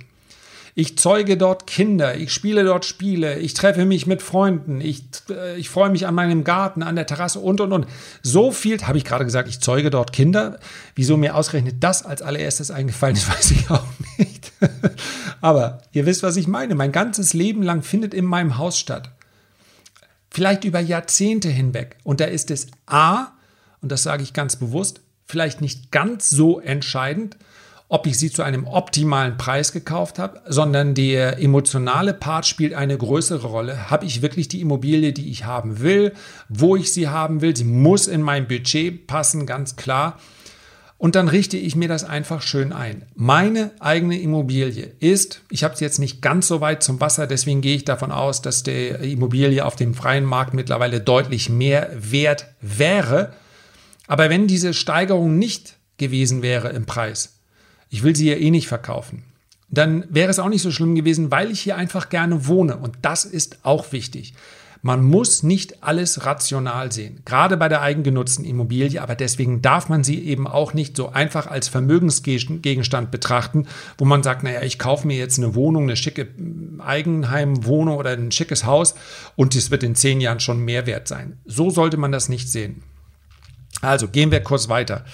ich 0.75 0.97
zeuge 0.97 1.37
dort 1.37 1.67
Kinder, 1.67 2.17
ich 2.17 2.33
spiele 2.33 2.65
dort 2.65 2.87
Spiele, 2.87 3.39
ich 3.39 3.53
treffe 3.53 3.85
mich 3.85 4.07
mit 4.07 4.23
Freunden, 4.23 4.81
ich, 4.81 5.05
äh, 5.29 5.57
ich 5.59 5.69
freue 5.69 5.91
mich 5.91 6.07
an 6.07 6.15
meinem 6.15 6.45
Garten, 6.45 6.83
an 6.83 6.97
der 6.97 7.07
Terrasse 7.07 7.41
und, 7.41 7.61
und, 7.61 7.73
und. 7.73 7.87
So 8.23 8.53
viel, 8.53 8.81
habe 8.83 8.97
ich 8.97 9.05
gerade 9.05 9.25
gesagt, 9.25 9.49
ich 9.49 9.61
zeuge 9.61 9.91
dort 9.91 10.13
Kinder. 10.13 10.59
Wieso 10.95 11.19
mir 11.19 11.37
ausgerechnet 11.37 11.77
das 11.81 12.05
als 12.05 12.23
allererstes 12.23 12.71
eingefallen 12.71 13.17
ist, 13.17 13.29
weiß 13.37 13.51
ich 13.51 13.71
auch 13.71 13.85
nicht. 14.19 14.53
Aber 15.43 15.83
ihr 15.93 16.07
wisst, 16.07 16.23
was 16.23 16.37
ich 16.37 16.49
meine. 16.49 16.75
Mein 16.75 16.93
ganzes 16.93 17.35
Leben 17.35 17.63
lang 17.63 17.83
findet 17.83 18.15
in 18.15 18.25
meinem 18.25 18.57
Haus 18.57 18.79
statt. 18.79 19.11
Vielleicht 20.31 20.65
über 20.65 20.81
Jahrzehnte 20.81 21.51
hinweg. 21.51 21.97
Und 22.05 22.21
da 22.21 22.25
ist 22.25 22.51
es 22.51 22.69
A, 22.87 23.33
und 23.83 23.93
das 23.93 24.05
sage 24.05 24.23
ich 24.23 24.33
ganz 24.33 24.57
bewusst, 24.57 25.01
vielleicht 25.27 25.61
nicht 25.61 25.91
ganz 25.91 26.31
so 26.31 26.61
entscheidend, 26.61 27.37
ob 27.93 28.07
ich 28.07 28.19
sie 28.19 28.31
zu 28.31 28.43
einem 28.43 28.67
optimalen 28.67 29.37
Preis 29.37 29.71
gekauft 29.71 30.19
habe, 30.19 30.41
sondern 30.47 30.95
der 30.95 31.39
emotionale 31.43 32.15
Part 32.15 32.47
spielt 32.47 32.73
eine 32.73 32.97
größere 32.97 33.47
Rolle. 33.47 33.91
Habe 33.91 34.07
ich 34.07 34.23
wirklich 34.23 34.49
die 34.49 34.63
Immobilie, 34.63 35.13
die 35.13 35.29
ich 35.31 35.45
haben 35.45 35.81
will, 35.81 36.15
wo 36.49 36.75
ich 36.75 36.91
sie 36.91 37.09
haben 37.09 37.43
will? 37.43 37.55
Sie 37.55 37.65
muss 37.65 38.09
in 38.09 38.23
mein 38.23 38.49
Budget 38.49 39.07
passen, 39.07 39.45
ganz 39.45 39.77
klar. 39.77 40.19
Und 40.97 41.17
dann 41.17 41.29
richte 41.29 41.59
ich 41.59 41.77
mir 41.77 41.87
das 41.87 42.03
einfach 42.03 42.41
schön 42.41 42.73
ein. 42.73 43.03
Meine 43.15 43.73
eigene 43.79 44.19
Immobilie 44.19 44.93
ist, 44.99 45.43
ich 45.51 45.63
habe 45.63 45.75
es 45.75 45.81
jetzt 45.81 45.99
nicht 45.99 46.23
ganz 46.23 46.49
so 46.49 46.63
weit 46.63 46.83
zum 46.83 46.99
Wasser, 46.99 47.27
deswegen 47.27 47.61
gehe 47.61 47.77
ich 47.77 47.85
davon 47.85 48.11
aus, 48.11 48.41
dass 48.41 48.63
die 48.63 48.89
Immobilie 48.89 49.67
auf 49.67 49.77
dem 49.77 49.93
freien 49.93 50.25
Markt 50.25 50.55
mittlerweile 50.55 51.03
deutlich 51.03 51.51
mehr 51.51 51.91
wert 51.93 52.47
wäre. 52.63 53.35
Aber 54.07 54.31
wenn 54.31 54.47
diese 54.47 54.73
Steigerung 54.73 55.37
nicht 55.39 55.77
gewesen 55.99 56.41
wäre 56.41 56.71
im 56.71 56.87
Preis, 56.87 57.35
ich 57.93 58.03
will 58.03 58.17
sie 58.17 58.29
ja 58.29 58.37
eh 58.37 58.51
nicht 58.51 58.69
verkaufen, 58.69 59.23
dann 59.69 60.05
wäre 60.09 60.31
es 60.31 60.39
auch 60.39 60.49
nicht 60.49 60.63
so 60.63 60.71
schlimm 60.71 60.95
gewesen, 60.95 61.31
weil 61.31 61.51
ich 61.51 61.61
hier 61.61 61.77
einfach 61.77 62.09
gerne 62.09 62.47
wohne. 62.47 62.79
Und 62.79 62.97
das 63.03 63.25
ist 63.25 63.59
auch 63.63 63.93
wichtig. 63.93 64.33
Man 64.81 65.05
muss 65.05 65.43
nicht 65.43 65.85
alles 65.85 66.27
rational 66.27 66.91
sehen, 66.91 67.21
gerade 67.25 67.57
bei 67.57 67.69
der 67.69 67.83
eigengenutzten 67.83 68.45
Immobilie, 68.45 69.01
aber 69.01 69.15
deswegen 69.15 69.63
darf 69.63 69.89
man 69.89 70.03
sie 70.03 70.19
eben 70.27 70.49
auch 70.49 70.75
nicht 70.75 70.97
so 70.97 71.11
einfach 71.11 71.47
als 71.47 71.69
Vermögensgegenstand 71.69 73.13
betrachten, 73.13 73.69
wo 73.99 74.05
man 74.05 74.25
sagt, 74.25 74.43
naja, 74.43 74.63
ich 74.63 74.81
kaufe 74.81 75.07
mir 75.07 75.17
jetzt 75.17 75.39
eine 75.39 75.55
Wohnung, 75.55 75.85
eine 75.85 75.97
schicke 75.97 76.29
Eigenheimwohnung 76.81 77.97
oder 77.97 78.11
ein 78.11 78.33
schickes 78.33 78.65
Haus 78.65 78.97
und 79.37 79.55
es 79.55 79.71
wird 79.71 79.85
in 79.85 79.95
zehn 79.95 80.21
Jahren 80.21 80.41
schon 80.41 80.65
mehr 80.65 80.87
wert 80.87 81.07
sein. 81.07 81.39
So 81.45 81.71
sollte 81.71 81.99
man 81.99 82.11
das 82.11 82.29
nicht 82.29 82.51
sehen. 82.51 82.83
Also 83.83 84.09
gehen 84.09 84.33
wir 84.33 84.41
kurz 84.41 84.69
weiter. 84.69 85.05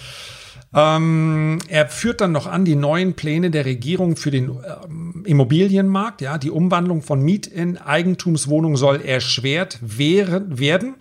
Ähm, 0.75 1.59
er 1.69 1.89
führt 1.89 2.21
dann 2.21 2.33
noch 2.33 2.47
an 2.47 2.65
die 2.65 2.75
neuen 2.75 3.15
Pläne 3.15 3.51
der 3.51 3.65
Regierung 3.65 4.17
für 4.17 4.31
den 4.31 4.51
ähm, 4.51 5.23
Immobilienmarkt. 5.25 6.21
Ja, 6.21 6.37
die 6.37 6.51
Umwandlung 6.51 7.03
von 7.03 7.23
Miet 7.23 7.47
in 7.47 7.79
Eigentumswohnungen 7.79 8.77
soll 8.77 9.01
erschwert 9.01 9.79
werden. 9.81 10.97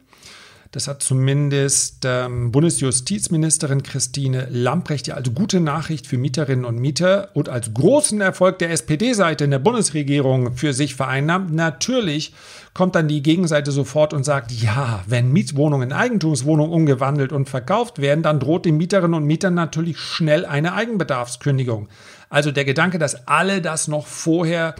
Das 0.72 0.88
hat 0.88 1.02
zumindest 1.02 2.04
ähm, 2.06 2.52
Bundesjustizministerin 2.52 3.84
Christine 3.84 4.48
Lamprecht 4.52 5.08
ja 5.08 5.16
als 5.16 5.34
gute 5.34 5.60
Nachricht 5.60 6.08
für 6.08 6.18
Mieterinnen 6.18 6.66
und 6.66 6.78
Mieter 6.78 7.30
und 7.34 7.50
als 7.50 7.74
großen 7.74 8.20
Erfolg 8.22 8.60
der 8.60 8.72
SPD-Seite 8.72 9.46
in 9.46 9.52
der 9.52 9.60
Bundesregierung 9.60 10.56
für 10.56 10.74
sich 10.74 10.96
vereinnahmt. 10.96 11.54
Natürlich 11.54 12.34
kommt 12.78 12.94
dann 12.94 13.08
die 13.08 13.24
Gegenseite 13.24 13.72
sofort 13.72 14.14
und 14.14 14.24
sagt, 14.24 14.52
ja, 14.52 15.04
wenn 15.08 15.32
Mietwohnungen 15.34 15.90
in 15.90 15.98
Eigentumswohnungen 15.98 16.72
umgewandelt 16.72 17.32
und 17.32 17.50
verkauft 17.50 18.00
werden, 18.00 18.22
dann 18.22 18.40
droht 18.40 18.66
den 18.66 18.78
Mieterinnen 18.78 19.16
und 19.16 19.26
Mietern 19.26 19.56
natürlich 19.56 19.98
schnell 19.98 20.46
eine 20.46 20.74
Eigenbedarfskündigung. 20.74 21.90
Also 22.30 22.52
der 22.52 22.66
Gedanke, 22.66 23.00
dass 23.00 23.28
alle 23.28 23.64
das 23.64 23.88
noch 23.88 24.06
vorher 24.06 24.76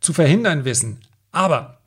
zu 0.00 0.12
verhindern 0.12 0.66
wissen. 0.66 0.98
Aber 1.32 1.78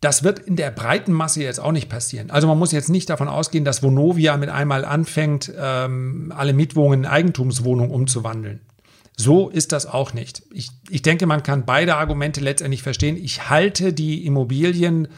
das 0.00 0.24
wird 0.24 0.38
in 0.38 0.56
der 0.56 0.70
breiten 0.70 1.12
Masse 1.12 1.42
jetzt 1.42 1.60
auch 1.60 1.72
nicht 1.72 1.90
passieren. 1.90 2.30
Also 2.30 2.48
man 2.48 2.58
muss 2.58 2.72
jetzt 2.72 2.88
nicht 2.88 3.10
davon 3.10 3.28
ausgehen, 3.28 3.66
dass 3.66 3.82
Vonovia 3.82 4.38
mit 4.38 4.48
einmal 4.48 4.86
anfängt, 4.86 5.52
ähm, 5.60 6.32
alle 6.34 6.54
Mietwohnungen 6.54 7.00
in 7.00 7.06
Eigentumswohnungen 7.06 7.90
umzuwandeln. 7.90 8.60
So 9.16 9.48
ist 9.48 9.72
das 9.72 9.86
auch 9.86 10.12
nicht. 10.12 10.42
Ich, 10.52 10.70
ich 10.90 11.02
denke, 11.02 11.26
man 11.26 11.42
kann 11.42 11.64
beide 11.64 11.96
Argumente 11.96 12.40
letztendlich 12.40 12.82
verstehen. 12.82 13.16
Ich 13.16 13.48
halte 13.48 13.92
die 13.92 14.26
Immobilien 14.26 15.08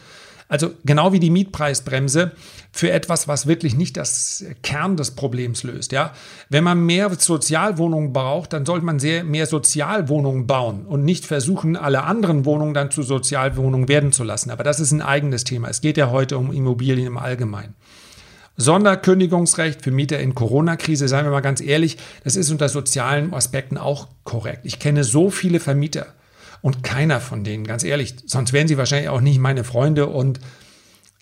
also 0.49 0.71
genau 0.83 1.13
wie 1.13 1.19
die 1.19 1.29
Mietpreisbremse 1.29 2.31
für 2.71 2.91
etwas, 2.91 3.27
was 3.27 3.45
wirklich 3.45 3.75
nicht 3.75 3.95
das 3.97 4.43
Kern 4.63 4.97
des 4.97 5.11
Problems 5.11 5.61
löst. 5.61 5.91
Ja? 5.91 6.11
Wenn 6.49 6.63
man 6.63 6.83
mehr 6.83 7.13
Sozialwohnungen 7.13 8.13
braucht, 8.13 8.53
dann 8.53 8.65
sollte 8.65 8.83
man 8.83 8.97
sehr 8.97 9.23
mehr 9.23 9.45
Sozialwohnungen 9.45 10.47
bauen 10.47 10.87
und 10.87 11.05
nicht 11.05 11.27
versuchen, 11.27 11.77
alle 11.77 12.03
anderen 12.03 12.45
Wohnungen 12.45 12.73
dann 12.73 12.89
zu 12.89 13.03
Sozialwohnungen 13.03 13.87
werden 13.87 14.11
zu 14.11 14.23
lassen. 14.23 14.49
Aber 14.49 14.63
das 14.63 14.79
ist 14.79 14.91
ein 14.91 15.03
eigenes 15.03 15.43
Thema. 15.43 15.69
Es 15.69 15.81
geht 15.81 15.97
ja 15.97 16.09
heute 16.09 16.39
um 16.39 16.51
Immobilien 16.51 17.05
im 17.05 17.17
Allgemeinen. 17.19 17.75
Sonderkündigungsrecht 18.61 19.81
für 19.81 19.91
Mieter 19.91 20.19
in 20.19 20.35
Corona-Krise, 20.35 21.07
seien 21.07 21.25
wir 21.25 21.31
mal 21.31 21.39
ganz 21.39 21.61
ehrlich, 21.61 21.97
das 22.23 22.35
ist 22.35 22.51
unter 22.51 22.69
sozialen 22.69 23.33
Aspekten 23.33 23.77
auch 23.77 24.09
korrekt. 24.23 24.61
Ich 24.65 24.79
kenne 24.79 25.03
so 25.03 25.29
viele 25.29 25.59
Vermieter, 25.59 26.13
und 26.61 26.83
keiner 26.83 27.19
von 27.19 27.43
denen, 27.43 27.65
ganz 27.65 27.83
ehrlich, 27.83 28.15
sonst 28.25 28.53
wären 28.53 28.67
sie 28.67 28.77
wahrscheinlich 28.77 29.09
auch 29.09 29.21
nicht 29.21 29.39
meine 29.39 29.63
Freunde. 29.63 30.07
Und 30.07 30.39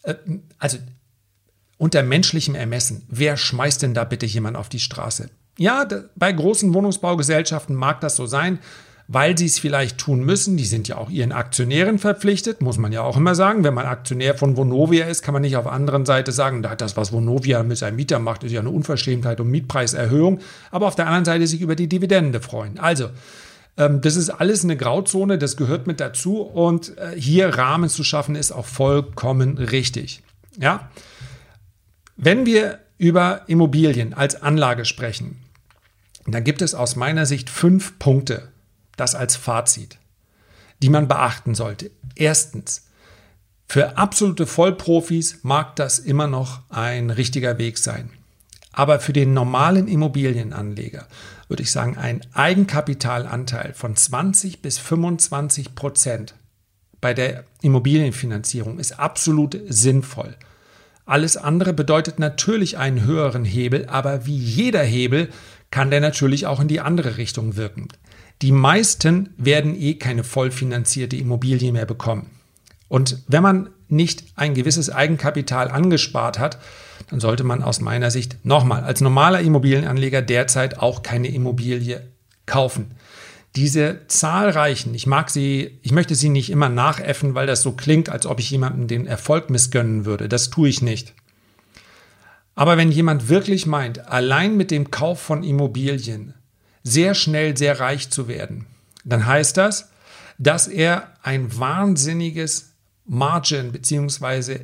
äh, 0.03 0.15
also 0.57 0.77
unter 1.77 2.03
menschlichem 2.03 2.55
Ermessen, 2.55 3.03
wer 3.07 3.37
schmeißt 3.37 3.83
denn 3.83 3.93
da 3.93 4.03
bitte 4.03 4.25
jemand 4.25 4.57
auf 4.57 4.69
die 4.69 4.79
Straße? 4.79 5.29
Ja, 5.59 5.87
bei 6.15 6.31
großen 6.31 6.73
Wohnungsbaugesellschaften 6.73 7.75
mag 7.75 8.01
das 8.01 8.15
so 8.15 8.25
sein, 8.25 8.59
weil 9.07 9.37
sie 9.37 9.45
es 9.45 9.59
vielleicht 9.59 9.97
tun 9.97 10.19
müssen. 10.19 10.57
Die 10.57 10.65
sind 10.65 10.87
ja 10.87 10.97
auch 10.97 11.09
ihren 11.09 11.31
Aktionären 11.31 11.97
verpflichtet, 11.97 12.61
muss 12.61 12.77
man 12.77 12.91
ja 12.91 13.01
auch 13.03 13.15
immer 13.15 13.35
sagen. 13.35 13.63
Wenn 13.63 13.73
man 13.73 13.85
Aktionär 13.85 14.35
von 14.35 14.57
Vonovia 14.57 15.05
ist, 15.05 15.21
kann 15.21 15.33
man 15.33 15.41
nicht 15.41 15.55
auf 15.55 15.63
der 15.63 15.71
anderen 15.71 16.05
Seite 16.05 16.31
sagen, 16.31 16.61
das, 16.61 16.97
was 16.97 17.13
Vonovia 17.13 17.63
mit 17.63 17.77
seinem 17.77 17.95
Mieter 17.95 18.19
macht, 18.19 18.43
ist 18.43 18.51
ja 18.51 18.59
eine 18.59 18.69
Unverschämtheit 18.69 19.39
und 19.39 19.49
Mietpreiserhöhung. 19.49 20.39
Aber 20.71 20.87
auf 20.87 20.95
der 20.95 21.07
anderen 21.07 21.25
Seite 21.25 21.47
sich 21.47 21.61
über 21.61 21.75
die 21.75 21.87
Dividende 21.87 22.41
freuen. 22.41 22.79
Also, 22.79 23.09
ähm, 23.77 24.01
das 24.01 24.15
ist 24.17 24.29
alles 24.29 24.63
eine 24.63 24.75
Grauzone, 24.75 25.37
das 25.37 25.55
gehört 25.55 25.87
mit 25.87 25.99
dazu 25.99 26.41
und 26.41 26.97
äh, 26.97 27.19
hier 27.19 27.49
Rahmen 27.49 27.89
zu 27.89 28.03
schaffen 28.03 28.35
ist 28.35 28.51
auch 28.51 28.65
vollkommen 28.65 29.57
richtig. 29.57 30.21
Ja? 30.59 30.89
Wenn 32.17 32.45
wir 32.45 32.79
über 32.97 33.41
Immobilien 33.47 34.13
als 34.13 34.41
Anlage 34.41 34.83
sprechen, 34.83 35.39
dann 36.25 36.43
gibt 36.43 36.61
es 36.61 36.75
aus 36.75 36.95
meiner 36.95 37.25
Sicht 37.25 37.49
fünf 37.49 37.99
Punkte, 37.99 38.49
das 38.97 39.15
als 39.15 39.35
Fazit, 39.35 39.97
die 40.81 40.89
man 40.89 41.07
beachten 41.07 41.55
sollte. 41.55 41.91
Erstens, 42.15 42.87
für 43.67 43.97
absolute 43.97 44.45
Vollprofis 44.45 45.39
mag 45.43 45.75
das 45.75 45.99
immer 45.99 46.27
noch 46.27 46.61
ein 46.69 47.09
richtiger 47.09 47.57
Weg 47.57 47.77
sein. 47.77 48.09
Aber 48.71 48.99
für 48.99 49.13
den 49.13 49.33
normalen 49.33 49.87
Immobilienanleger 49.87 51.07
würde 51.47 51.63
ich 51.63 51.71
sagen, 51.71 51.97
ein 51.97 52.21
Eigenkapitalanteil 52.33 53.73
von 53.73 53.95
20 53.95 54.61
bis 54.61 54.77
25 54.77 55.75
Prozent 55.75 56.35
bei 56.99 57.13
der 57.13 57.43
Immobilienfinanzierung 57.61 58.79
ist 58.79 58.99
absolut 58.99 59.57
sinnvoll. 59.67 60.35
Alles 61.05 61.37
andere 61.37 61.73
bedeutet 61.73 62.19
natürlich 62.19 62.77
einen 62.77 63.05
höheren 63.05 63.45
Hebel, 63.45 63.85
aber 63.87 64.25
wie 64.25 64.37
jeder 64.37 64.83
Hebel 64.83 65.29
kann 65.71 65.89
der 65.89 66.01
natürlich 66.01 66.47
auch 66.47 66.59
in 66.59 66.67
die 66.67 66.81
andere 66.81 67.17
Richtung 67.17 67.55
wirken. 67.55 67.87
Die 68.41 68.51
meisten 68.51 69.33
werden 69.37 69.79
eh 69.79 69.95
keine 69.95 70.23
vollfinanzierte 70.23 71.15
Immobilie 71.15 71.71
mehr 71.71 71.85
bekommen. 71.85 72.29
Und 72.87 73.23
wenn 73.27 73.43
man 73.43 73.69
nicht 73.89 74.23
ein 74.35 74.53
gewisses 74.53 74.89
Eigenkapital 74.89 75.69
angespart 75.69 76.39
hat, 76.39 76.59
dann 77.09 77.19
sollte 77.19 77.43
man 77.43 77.63
aus 77.63 77.79
meiner 77.79 78.11
Sicht 78.11 78.45
nochmal 78.45 78.83
als 78.83 79.01
normaler 79.01 79.41
Immobilienanleger 79.41 80.21
derzeit 80.21 80.79
auch 80.79 81.03
keine 81.03 81.29
Immobilie 81.29 82.05
kaufen. 82.45 82.91
Diese 83.55 84.01
zahlreichen, 84.07 84.93
ich 84.93 85.07
mag 85.07 85.29
sie, 85.29 85.79
ich 85.81 85.91
möchte 85.91 86.15
sie 86.15 86.29
nicht 86.29 86.51
immer 86.51 86.69
nachäffen, 86.69 87.33
weil 87.33 87.47
das 87.47 87.61
so 87.61 87.71
klingt, 87.71 88.09
als 88.09 88.25
ob 88.25 88.39
ich 88.39 88.51
jemandem 88.51 88.87
den 88.87 89.07
Erfolg 89.07 89.49
missgönnen 89.49 90.05
würde. 90.05 90.29
Das 90.29 90.49
tue 90.49 90.69
ich 90.69 90.81
nicht. 90.81 91.13
Aber 92.55 92.77
wenn 92.77 92.91
jemand 92.91 93.29
wirklich 93.29 93.65
meint, 93.65 94.07
allein 94.07 94.57
mit 94.57 94.69
dem 94.69 94.91
Kauf 94.91 95.21
von 95.21 95.43
Immobilien 95.43 96.33
sehr 96.87 97.13
schnell 97.13 97.57
sehr 97.57 97.79
reich 97.79 98.09
zu 98.09 98.27
werden, 98.27 98.65
dann 99.03 99.25
heißt 99.25 99.57
das, 99.57 99.89
dass 100.37 100.67
er 100.67 101.13
ein 101.23 101.57
wahnsinniges 101.57 102.73
Margin 103.05 103.71
bzw. 103.71 104.59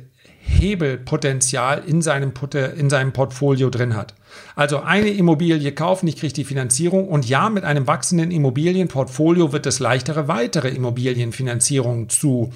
Hebelpotenzial 0.46 1.82
in 1.86 2.02
seinem, 2.02 2.32
in 2.76 2.90
seinem 2.90 3.12
Portfolio 3.12 3.70
drin 3.70 3.96
hat. 3.96 4.14
Also 4.54 4.80
eine 4.80 5.08
Immobilie 5.08 5.72
kaufen, 5.72 6.06
ich 6.06 6.16
kriege 6.16 6.34
die 6.34 6.44
Finanzierung 6.44 7.08
und 7.08 7.26
ja, 7.26 7.48
mit 7.48 7.64
einem 7.64 7.86
wachsenden 7.86 8.30
Immobilienportfolio 8.30 9.52
wird 9.52 9.64
es 9.64 9.78
leichter, 9.78 10.28
weitere 10.28 10.68
Immobilienfinanzierungen 10.68 12.10
zu, 12.10 12.52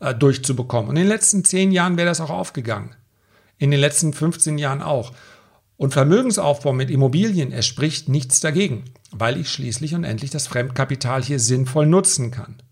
äh, 0.00 0.14
durchzubekommen. 0.14 0.90
Und 0.90 0.96
in 0.96 1.02
den 1.02 1.08
letzten 1.08 1.44
zehn 1.44 1.72
Jahren 1.72 1.96
wäre 1.96 2.08
das 2.08 2.20
auch 2.20 2.30
aufgegangen. 2.30 2.94
In 3.56 3.70
den 3.70 3.80
letzten 3.80 4.12
15 4.12 4.58
Jahren 4.58 4.82
auch. 4.82 5.12
Und 5.82 5.92
Vermögensaufbau 5.92 6.72
mit 6.72 6.90
Immobilien, 6.90 7.50
es 7.50 7.66
spricht 7.66 8.08
nichts 8.08 8.38
dagegen, 8.38 8.84
weil 9.10 9.36
ich 9.36 9.50
schließlich 9.50 9.96
und 9.96 10.04
endlich 10.04 10.30
das 10.30 10.46
Fremdkapital 10.46 11.24
hier 11.24 11.40
sinnvoll 11.40 11.86
nutzen 11.86 12.30
kann. 12.30 12.62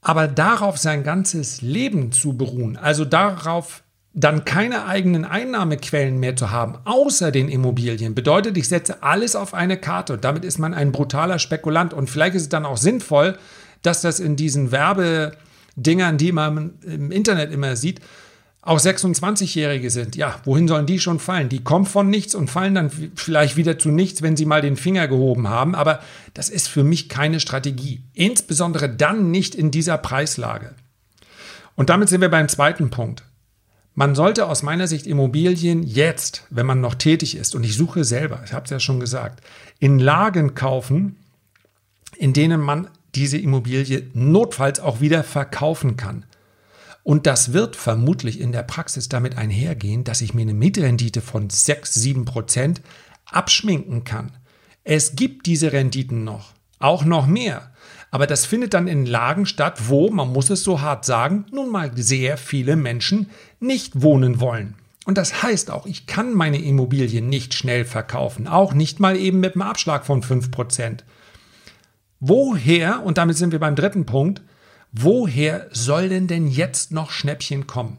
Aber 0.00 0.26
darauf 0.26 0.76
sein 0.76 1.04
ganzes 1.04 1.62
Leben 1.62 2.10
zu 2.10 2.36
beruhen, 2.36 2.76
also 2.76 3.04
darauf 3.04 3.84
dann 4.12 4.44
keine 4.44 4.86
eigenen 4.86 5.24
Einnahmequellen 5.24 6.18
mehr 6.18 6.34
zu 6.34 6.50
haben, 6.50 6.78
außer 6.84 7.30
den 7.30 7.48
Immobilien, 7.48 8.16
bedeutet, 8.16 8.56
ich 8.56 8.66
setze 8.66 9.04
alles 9.04 9.36
auf 9.36 9.54
eine 9.54 9.76
Karte 9.76 10.14
und 10.14 10.24
damit 10.24 10.44
ist 10.44 10.58
man 10.58 10.74
ein 10.74 10.90
brutaler 10.90 11.38
Spekulant. 11.38 11.94
Und 11.94 12.10
vielleicht 12.10 12.34
ist 12.34 12.42
es 12.42 12.48
dann 12.48 12.66
auch 12.66 12.76
sinnvoll, 12.76 13.38
dass 13.82 14.00
das 14.00 14.18
in 14.18 14.34
diesen 14.34 14.72
Werbedingern, 14.72 16.18
die 16.18 16.32
man 16.32 16.80
im 16.82 17.12
Internet 17.12 17.52
immer 17.52 17.76
sieht, 17.76 18.00
auch 18.64 18.78
26-Jährige 18.78 19.90
sind, 19.90 20.14
ja, 20.14 20.40
wohin 20.44 20.68
sollen 20.68 20.86
die 20.86 21.00
schon 21.00 21.18
fallen? 21.18 21.48
Die 21.48 21.64
kommen 21.64 21.84
von 21.84 22.08
nichts 22.08 22.36
und 22.36 22.48
fallen 22.48 22.76
dann 22.76 22.90
vielleicht 23.16 23.56
wieder 23.56 23.76
zu 23.76 23.90
nichts, 23.90 24.22
wenn 24.22 24.36
sie 24.36 24.46
mal 24.46 24.62
den 24.62 24.76
Finger 24.76 25.08
gehoben 25.08 25.48
haben. 25.48 25.74
Aber 25.74 25.98
das 26.34 26.48
ist 26.48 26.68
für 26.68 26.84
mich 26.84 27.08
keine 27.08 27.40
Strategie. 27.40 28.02
Insbesondere 28.14 28.88
dann 28.88 29.32
nicht 29.32 29.56
in 29.56 29.72
dieser 29.72 29.98
Preislage. 29.98 30.76
Und 31.74 31.90
damit 31.90 32.08
sind 32.08 32.20
wir 32.20 32.30
beim 32.30 32.48
zweiten 32.48 32.90
Punkt. 32.90 33.24
Man 33.94 34.14
sollte 34.14 34.46
aus 34.46 34.62
meiner 34.62 34.86
Sicht 34.86 35.08
Immobilien 35.08 35.82
jetzt, 35.82 36.46
wenn 36.48 36.64
man 36.64 36.80
noch 36.80 36.94
tätig 36.94 37.36
ist, 37.36 37.56
und 37.56 37.64
ich 37.64 37.76
suche 37.76 38.04
selber, 38.04 38.42
ich 38.44 38.52
habe 38.52 38.64
es 38.64 38.70
ja 38.70 38.78
schon 38.78 39.00
gesagt, 39.00 39.42
in 39.80 39.98
Lagen 39.98 40.54
kaufen, 40.54 41.16
in 42.16 42.32
denen 42.32 42.60
man 42.60 42.88
diese 43.16 43.38
Immobilie 43.38 44.04
notfalls 44.14 44.80
auch 44.80 45.00
wieder 45.00 45.24
verkaufen 45.24 45.96
kann. 45.96 46.24
Und 47.04 47.26
das 47.26 47.52
wird 47.52 47.74
vermutlich 47.74 48.40
in 48.40 48.52
der 48.52 48.62
Praxis 48.62 49.08
damit 49.08 49.36
einhergehen, 49.36 50.04
dass 50.04 50.20
ich 50.20 50.34
mir 50.34 50.42
eine 50.42 50.54
Mietrendite 50.54 51.20
von 51.20 51.50
6, 51.50 51.94
7 51.94 52.24
Prozent 52.24 52.80
abschminken 53.26 54.04
kann. 54.04 54.32
Es 54.84 55.16
gibt 55.16 55.46
diese 55.46 55.72
Renditen 55.72 56.24
noch, 56.24 56.52
auch 56.78 57.04
noch 57.04 57.26
mehr. 57.26 57.72
Aber 58.10 58.26
das 58.26 58.44
findet 58.44 58.74
dann 58.74 58.88
in 58.88 59.06
Lagen 59.06 59.46
statt, 59.46 59.88
wo, 59.88 60.10
man 60.10 60.32
muss 60.32 60.50
es 60.50 60.62
so 60.62 60.80
hart 60.80 61.04
sagen, 61.04 61.46
nun 61.50 61.70
mal 61.70 61.90
sehr 61.96 62.36
viele 62.36 62.76
Menschen 62.76 63.30
nicht 63.58 64.02
wohnen 64.02 64.38
wollen. 64.38 64.74
Und 65.04 65.18
das 65.18 65.42
heißt 65.42 65.70
auch, 65.70 65.86
ich 65.86 66.06
kann 66.06 66.34
meine 66.34 66.62
Immobilie 66.62 67.22
nicht 67.22 67.54
schnell 67.54 67.84
verkaufen, 67.84 68.46
auch 68.46 68.74
nicht 68.74 69.00
mal 69.00 69.16
eben 69.16 69.40
mit 69.40 69.54
einem 69.54 69.62
Abschlag 69.62 70.04
von 70.04 70.22
5%. 70.22 70.98
Woher, 72.20 73.02
und 73.02 73.18
damit 73.18 73.36
sind 73.36 73.50
wir 73.50 73.58
beim 73.58 73.74
dritten 73.74 74.06
Punkt, 74.06 74.42
woher 74.92 75.68
sollen 75.72 76.28
denn 76.28 76.46
jetzt 76.46 76.92
noch 76.92 77.10
Schnäppchen 77.10 77.66
kommen? 77.66 77.98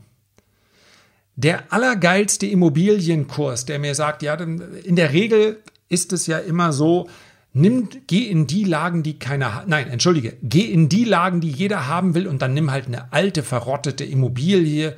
Der 1.35 1.73
allergeilste 1.73 2.45
Immobilienkurs, 2.45 3.65
der 3.65 3.79
mir 3.79 3.95
sagt, 3.95 4.21
ja, 4.21 4.35
in 4.35 4.95
der 4.95 5.13
Regel 5.13 5.59
ist 5.89 6.13
es 6.13 6.27
ja 6.27 6.37
immer 6.37 6.71
so, 6.73 7.09
nimm, 7.53 7.89
geh 8.05 8.23
in 8.23 8.45
die 8.45 8.63
Lagen, 8.63 9.01
die 9.01 9.17
keiner. 9.17 9.63
Nein, 9.65 9.89
entschuldige, 9.89 10.37
geh 10.43 10.65
in 10.65 10.89
die 10.89 11.05
Lagen, 11.05 11.41
die 11.41 11.49
jeder 11.49 11.87
haben 11.87 12.13
will 12.13 12.27
und 12.27 12.41
dann 12.41 12.53
nimm 12.53 12.69
halt 12.69 12.85
eine 12.85 13.11
alte, 13.11 13.41
verrottete 13.41 14.03
Immobilie, 14.03 14.95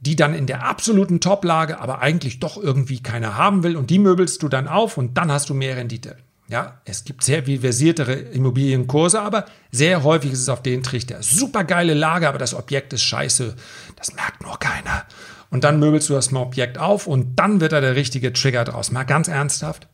die 0.00 0.16
dann 0.16 0.34
in 0.34 0.46
der 0.46 0.66
absoluten 0.66 1.20
Toplage, 1.20 1.80
aber 1.80 2.00
eigentlich 2.00 2.38
doch 2.38 2.62
irgendwie 2.62 3.02
keiner 3.02 3.36
haben 3.36 3.62
will 3.62 3.76
und 3.76 3.90
die 3.90 3.98
möbelst 3.98 4.42
du 4.42 4.48
dann 4.48 4.68
auf 4.68 4.96
und 4.96 5.16
dann 5.18 5.32
hast 5.32 5.50
du 5.50 5.54
mehr 5.54 5.76
Rendite. 5.76 6.16
Ja, 6.48 6.80
es 6.84 7.04
gibt 7.04 7.24
sehr 7.24 7.44
viel 7.44 7.60
versiertere 7.60 8.12
Immobilienkurse, 8.12 9.20
aber 9.20 9.46
sehr 9.72 10.04
häufig 10.04 10.32
ist 10.32 10.40
es 10.40 10.48
auf 10.48 10.62
den 10.62 10.84
Trichter. 10.84 11.22
Super 11.22 11.64
geile 11.64 11.94
Lage, 11.94 12.28
aber 12.28 12.38
das 12.38 12.54
Objekt 12.54 12.92
ist 12.92 13.02
scheiße. 13.02 13.56
Das 13.96 14.14
merkt 14.14 14.42
nur 14.42 14.56
keiner. 14.58 15.04
Und 15.50 15.64
dann 15.64 15.80
möbelst 15.80 16.08
du 16.08 16.14
das 16.14 16.32
Objekt 16.32 16.78
auf 16.78 17.06
und 17.06 17.36
dann 17.36 17.60
wird 17.60 17.72
da 17.72 17.80
der 17.80 17.96
richtige 17.96 18.32
Trigger 18.32 18.64
draus. 18.64 18.92
Mal 18.92 19.04
ganz 19.04 19.26
ernsthaft. 19.26 19.88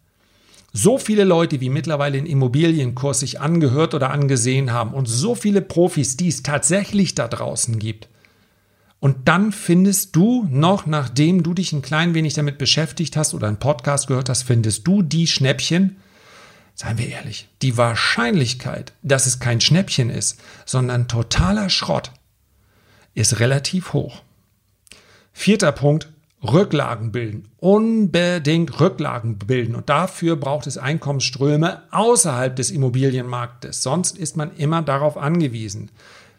So 0.74 0.98
viele 0.98 1.24
Leute, 1.24 1.60
wie 1.60 1.68
mittlerweile 1.68 2.16
den 2.16 2.26
Immobilienkurs 2.26 3.20
sich 3.20 3.40
angehört 3.40 3.94
oder 3.94 4.10
angesehen 4.10 4.72
haben 4.72 4.94
und 4.94 5.06
so 5.06 5.34
viele 5.34 5.60
Profis, 5.60 6.16
die 6.16 6.28
es 6.28 6.42
tatsächlich 6.42 7.14
da 7.14 7.28
draußen 7.28 7.78
gibt. 7.78 8.08
Und 8.98 9.28
dann 9.28 9.52
findest 9.52 10.16
du 10.16 10.46
noch, 10.48 10.86
nachdem 10.86 11.42
du 11.42 11.54
dich 11.54 11.72
ein 11.72 11.82
klein 11.82 12.14
wenig 12.14 12.34
damit 12.34 12.56
beschäftigt 12.56 13.16
hast 13.16 13.34
oder 13.34 13.48
einen 13.48 13.58
Podcast 13.58 14.06
gehört 14.06 14.28
hast, 14.28 14.44
findest 14.44 14.86
du 14.86 15.02
die 15.02 15.26
Schnäppchen, 15.26 15.96
Seien 16.74 16.98
wir 16.98 17.08
ehrlich, 17.08 17.48
die 17.61 17.76
Wahrscheinlichkeit, 17.76 18.92
dass 19.02 19.26
es 19.26 19.40
kein 19.40 19.61
Schnäppchen 19.61 20.11
ist, 20.11 20.40
sondern 20.64 21.08
totaler 21.08 21.70
Schrott, 21.70 22.12
ist 23.14 23.40
relativ 23.40 23.92
hoch. 23.92 24.22
Vierter 25.32 25.72
Punkt, 25.72 26.08
Rücklagen 26.42 27.12
bilden. 27.12 27.48
Unbedingt 27.58 28.80
Rücklagen 28.80 29.38
bilden. 29.38 29.76
Und 29.76 29.88
dafür 29.88 30.37
braucht 30.37 30.66
es 30.66 30.76
Einkommensströme 30.76 31.82
außerhalb 31.92 32.56
des 32.56 32.70
Immobilienmarktes. 32.70 33.82
Sonst 33.82 34.18
ist 34.18 34.37
man 34.37 34.54
immer 34.56 34.82
darauf 34.82 35.16
angewiesen. 35.16 35.90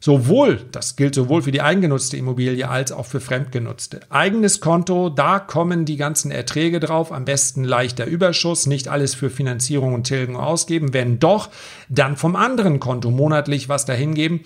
Sowohl, 0.03 0.59
das 0.73 0.97
gilt 0.97 1.15
sowohl 1.15 1.43
für 1.43 1.53
die 1.53 1.61
eigengenutzte 1.61 2.17
Immobilie 2.17 2.67
als 2.67 2.91
auch 2.91 3.05
für 3.05 3.21
fremdgenutzte. 3.21 4.01
Eigenes 4.09 4.59
Konto, 4.59 5.07
da 5.07 5.39
kommen 5.39 5.85
die 5.85 5.95
ganzen 5.95 6.29
Erträge 6.29 6.81
drauf, 6.81 7.13
am 7.13 7.23
besten 7.23 7.63
leichter 7.63 8.05
Überschuss, 8.05 8.65
nicht 8.65 8.89
alles 8.89 9.15
für 9.15 9.29
Finanzierung 9.29 9.93
und 9.93 10.03
Tilgung 10.03 10.35
ausgeben, 10.35 10.93
wenn 10.93 11.19
doch, 11.19 11.49
dann 11.87 12.17
vom 12.17 12.35
anderen 12.35 12.81
Konto 12.81 13.11
monatlich 13.11 13.69
was 13.69 13.85
dahin 13.85 14.13
geben. 14.13 14.41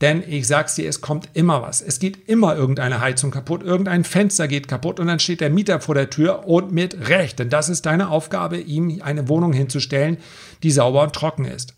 Denn 0.00 0.22
ich 0.26 0.46
sag's 0.46 0.76
dir, 0.76 0.88
es 0.88 1.02
kommt 1.02 1.28
immer 1.34 1.60
was. 1.60 1.82
Es 1.82 1.98
geht 1.98 2.30
immer 2.30 2.56
irgendeine 2.56 3.02
Heizung 3.02 3.30
kaputt, 3.30 3.62
irgendein 3.62 4.04
Fenster 4.04 4.48
geht 4.48 4.66
kaputt 4.66 4.98
und 4.98 5.08
dann 5.08 5.18
steht 5.20 5.42
der 5.42 5.50
Mieter 5.50 5.80
vor 5.80 5.94
der 5.94 6.08
Tür 6.08 6.48
und 6.48 6.72
mit 6.72 7.10
Recht. 7.10 7.38
Denn 7.38 7.50
das 7.50 7.68
ist 7.68 7.84
deine 7.84 8.08
Aufgabe, 8.08 8.56
ihm 8.56 9.02
eine 9.02 9.28
Wohnung 9.28 9.52
hinzustellen, 9.52 10.16
die 10.62 10.70
sauber 10.70 11.02
und 11.02 11.12
trocken 11.12 11.44
ist. 11.44 11.74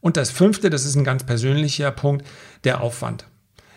Und 0.00 0.16
das 0.16 0.30
fünfte, 0.30 0.70
das 0.70 0.84
ist 0.84 0.96
ein 0.96 1.04
ganz 1.04 1.24
persönlicher 1.24 1.90
Punkt, 1.90 2.26
der 2.64 2.80
Aufwand. 2.80 3.26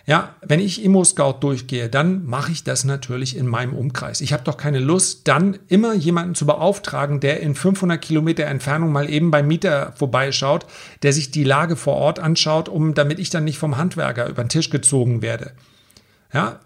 Ja, 0.05 0.35
wenn 0.41 0.59
ich 0.59 0.83
Immo-Scout 0.83 1.37
durchgehe, 1.39 1.87
dann 1.87 2.25
mache 2.25 2.51
ich 2.51 2.65
das 2.65 2.83
natürlich 2.83 3.37
in 3.37 3.47
meinem 3.47 3.73
Umkreis. 3.73 4.19
Ich 4.19 4.33
habe 4.33 4.43
doch 4.43 4.57
keine 4.57 4.79
Lust, 4.79 5.29
dann 5.29 5.57
immer 5.69 5.93
jemanden 5.93 6.35
zu 6.35 6.45
beauftragen, 6.45 7.21
der 7.21 7.39
in 7.39 7.55
500 7.55 8.01
Kilometer 8.01 8.43
Entfernung 8.43 8.91
mal 8.91 9.09
eben 9.09 9.31
beim 9.31 9.47
Mieter 9.47 9.93
vorbeischaut, 9.95 10.65
der 11.03 11.13
sich 11.13 11.31
die 11.31 11.45
Lage 11.45 11.77
vor 11.77 11.95
Ort 11.95 12.19
anschaut, 12.19 12.67
um, 12.67 12.93
damit 12.93 13.17
ich 13.17 13.29
dann 13.29 13.45
nicht 13.45 13.57
vom 13.57 13.77
Handwerker 13.77 14.27
über 14.27 14.43
den 14.43 14.49
Tisch 14.49 14.69
gezogen 14.69 15.21
werde. 15.21 15.53
Ja, 16.33 16.59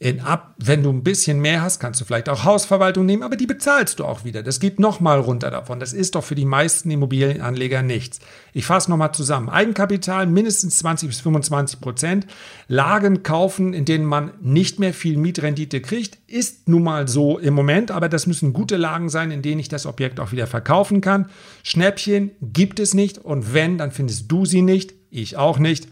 in 0.00 0.20
ab, 0.20 0.54
wenn 0.58 0.84
du 0.84 0.90
ein 0.90 1.02
bisschen 1.02 1.40
mehr 1.40 1.60
hast, 1.60 1.80
kannst 1.80 2.00
du 2.00 2.04
vielleicht 2.04 2.28
auch 2.28 2.44
Hausverwaltung 2.44 3.04
nehmen, 3.04 3.24
aber 3.24 3.34
die 3.34 3.46
bezahlst 3.46 3.98
du 3.98 4.04
auch 4.04 4.24
wieder. 4.24 4.44
Das 4.44 4.60
geht 4.60 4.78
nochmal 4.78 5.18
runter 5.18 5.50
davon. 5.50 5.80
Das 5.80 5.92
ist 5.92 6.14
doch 6.14 6.22
für 6.22 6.36
die 6.36 6.44
meisten 6.44 6.88
Immobilienanleger 6.92 7.82
nichts. 7.82 8.20
Ich 8.52 8.64
fasse 8.64 8.90
nochmal 8.90 9.12
zusammen. 9.12 9.48
Eigenkapital 9.48 10.28
mindestens 10.28 10.78
20 10.78 11.08
bis 11.08 11.20
25 11.20 11.80
Prozent. 11.80 12.26
Lagen 12.68 13.24
kaufen, 13.24 13.74
in 13.74 13.86
denen 13.86 14.04
man 14.04 14.30
nicht 14.40 14.78
mehr 14.78 14.94
viel 14.94 15.16
Mietrendite 15.16 15.80
kriegt, 15.80 16.18
ist 16.28 16.68
nun 16.68 16.84
mal 16.84 17.08
so 17.08 17.36
im 17.36 17.54
Moment, 17.54 17.90
aber 17.90 18.08
das 18.08 18.28
müssen 18.28 18.52
gute 18.52 18.76
Lagen 18.76 19.08
sein, 19.08 19.32
in 19.32 19.42
denen 19.42 19.58
ich 19.58 19.68
das 19.68 19.84
Objekt 19.84 20.20
auch 20.20 20.30
wieder 20.30 20.46
verkaufen 20.46 21.00
kann. 21.00 21.28
Schnäppchen 21.64 22.30
gibt 22.40 22.78
es 22.78 22.94
nicht 22.94 23.18
und 23.18 23.52
wenn, 23.52 23.78
dann 23.78 23.90
findest 23.90 24.30
du 24.30 24.44
sie 24.44 24.62
nicht, 24.62 24.94
ich 25.10 25.36
auch 25.36 25.58
nicht. 25.58 25.88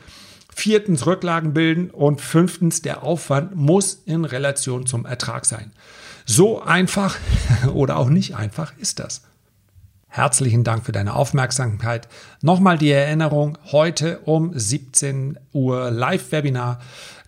Viertens 0.59 1.05
Rücklagen 1.05 1.53
bilden 1.53 1.91
und 1.91 2.23
fünftens 2.23 2.81
der 2.81 3.03
Aufwand 3.03 3.55
muss 3.55 4.03
in 4.07 4.25
Relation 4.25 4.87
zum 4.87 5.05
Ertrag 5.05 5.45
sein. 5.45 5.71
So 6.25 6.63
einfach 6.63 7.15
oder 7.75 7.99
auch 7.99 8.09
nicht 8.09 8.37
einfach 8.37 8.73
ist 8.79 8.99
das. 8.99 9.21
Herzlichen 10.09 10.65
Dank 10.65 10.87
für 10.87 10.93
deine 10.93 11.13
Aufmerksamkeit. 11.13 12.09
Nochmal 12.41 12.79
die 12.79 12.91
Erinnerung, 12.91 13.59
heute 13.71 14.21
um 14.21 14.59
17 14.59 15.39
Uhr 15.53 15.91
Live-Webinar 15.91 16.81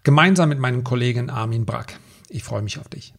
gemeinsam 0.05 0.49
mit 0.49 0.59
meinem 0.59 0.83
Kollegen 0.83 1.29
Armin 1.29 1.67
Brack. 1.67 2.01
Ich 2.31 2.45
freue 2.45 2.63
mich 2.63 2.79
auf 2.79 2.89
dich. 2.89 3.13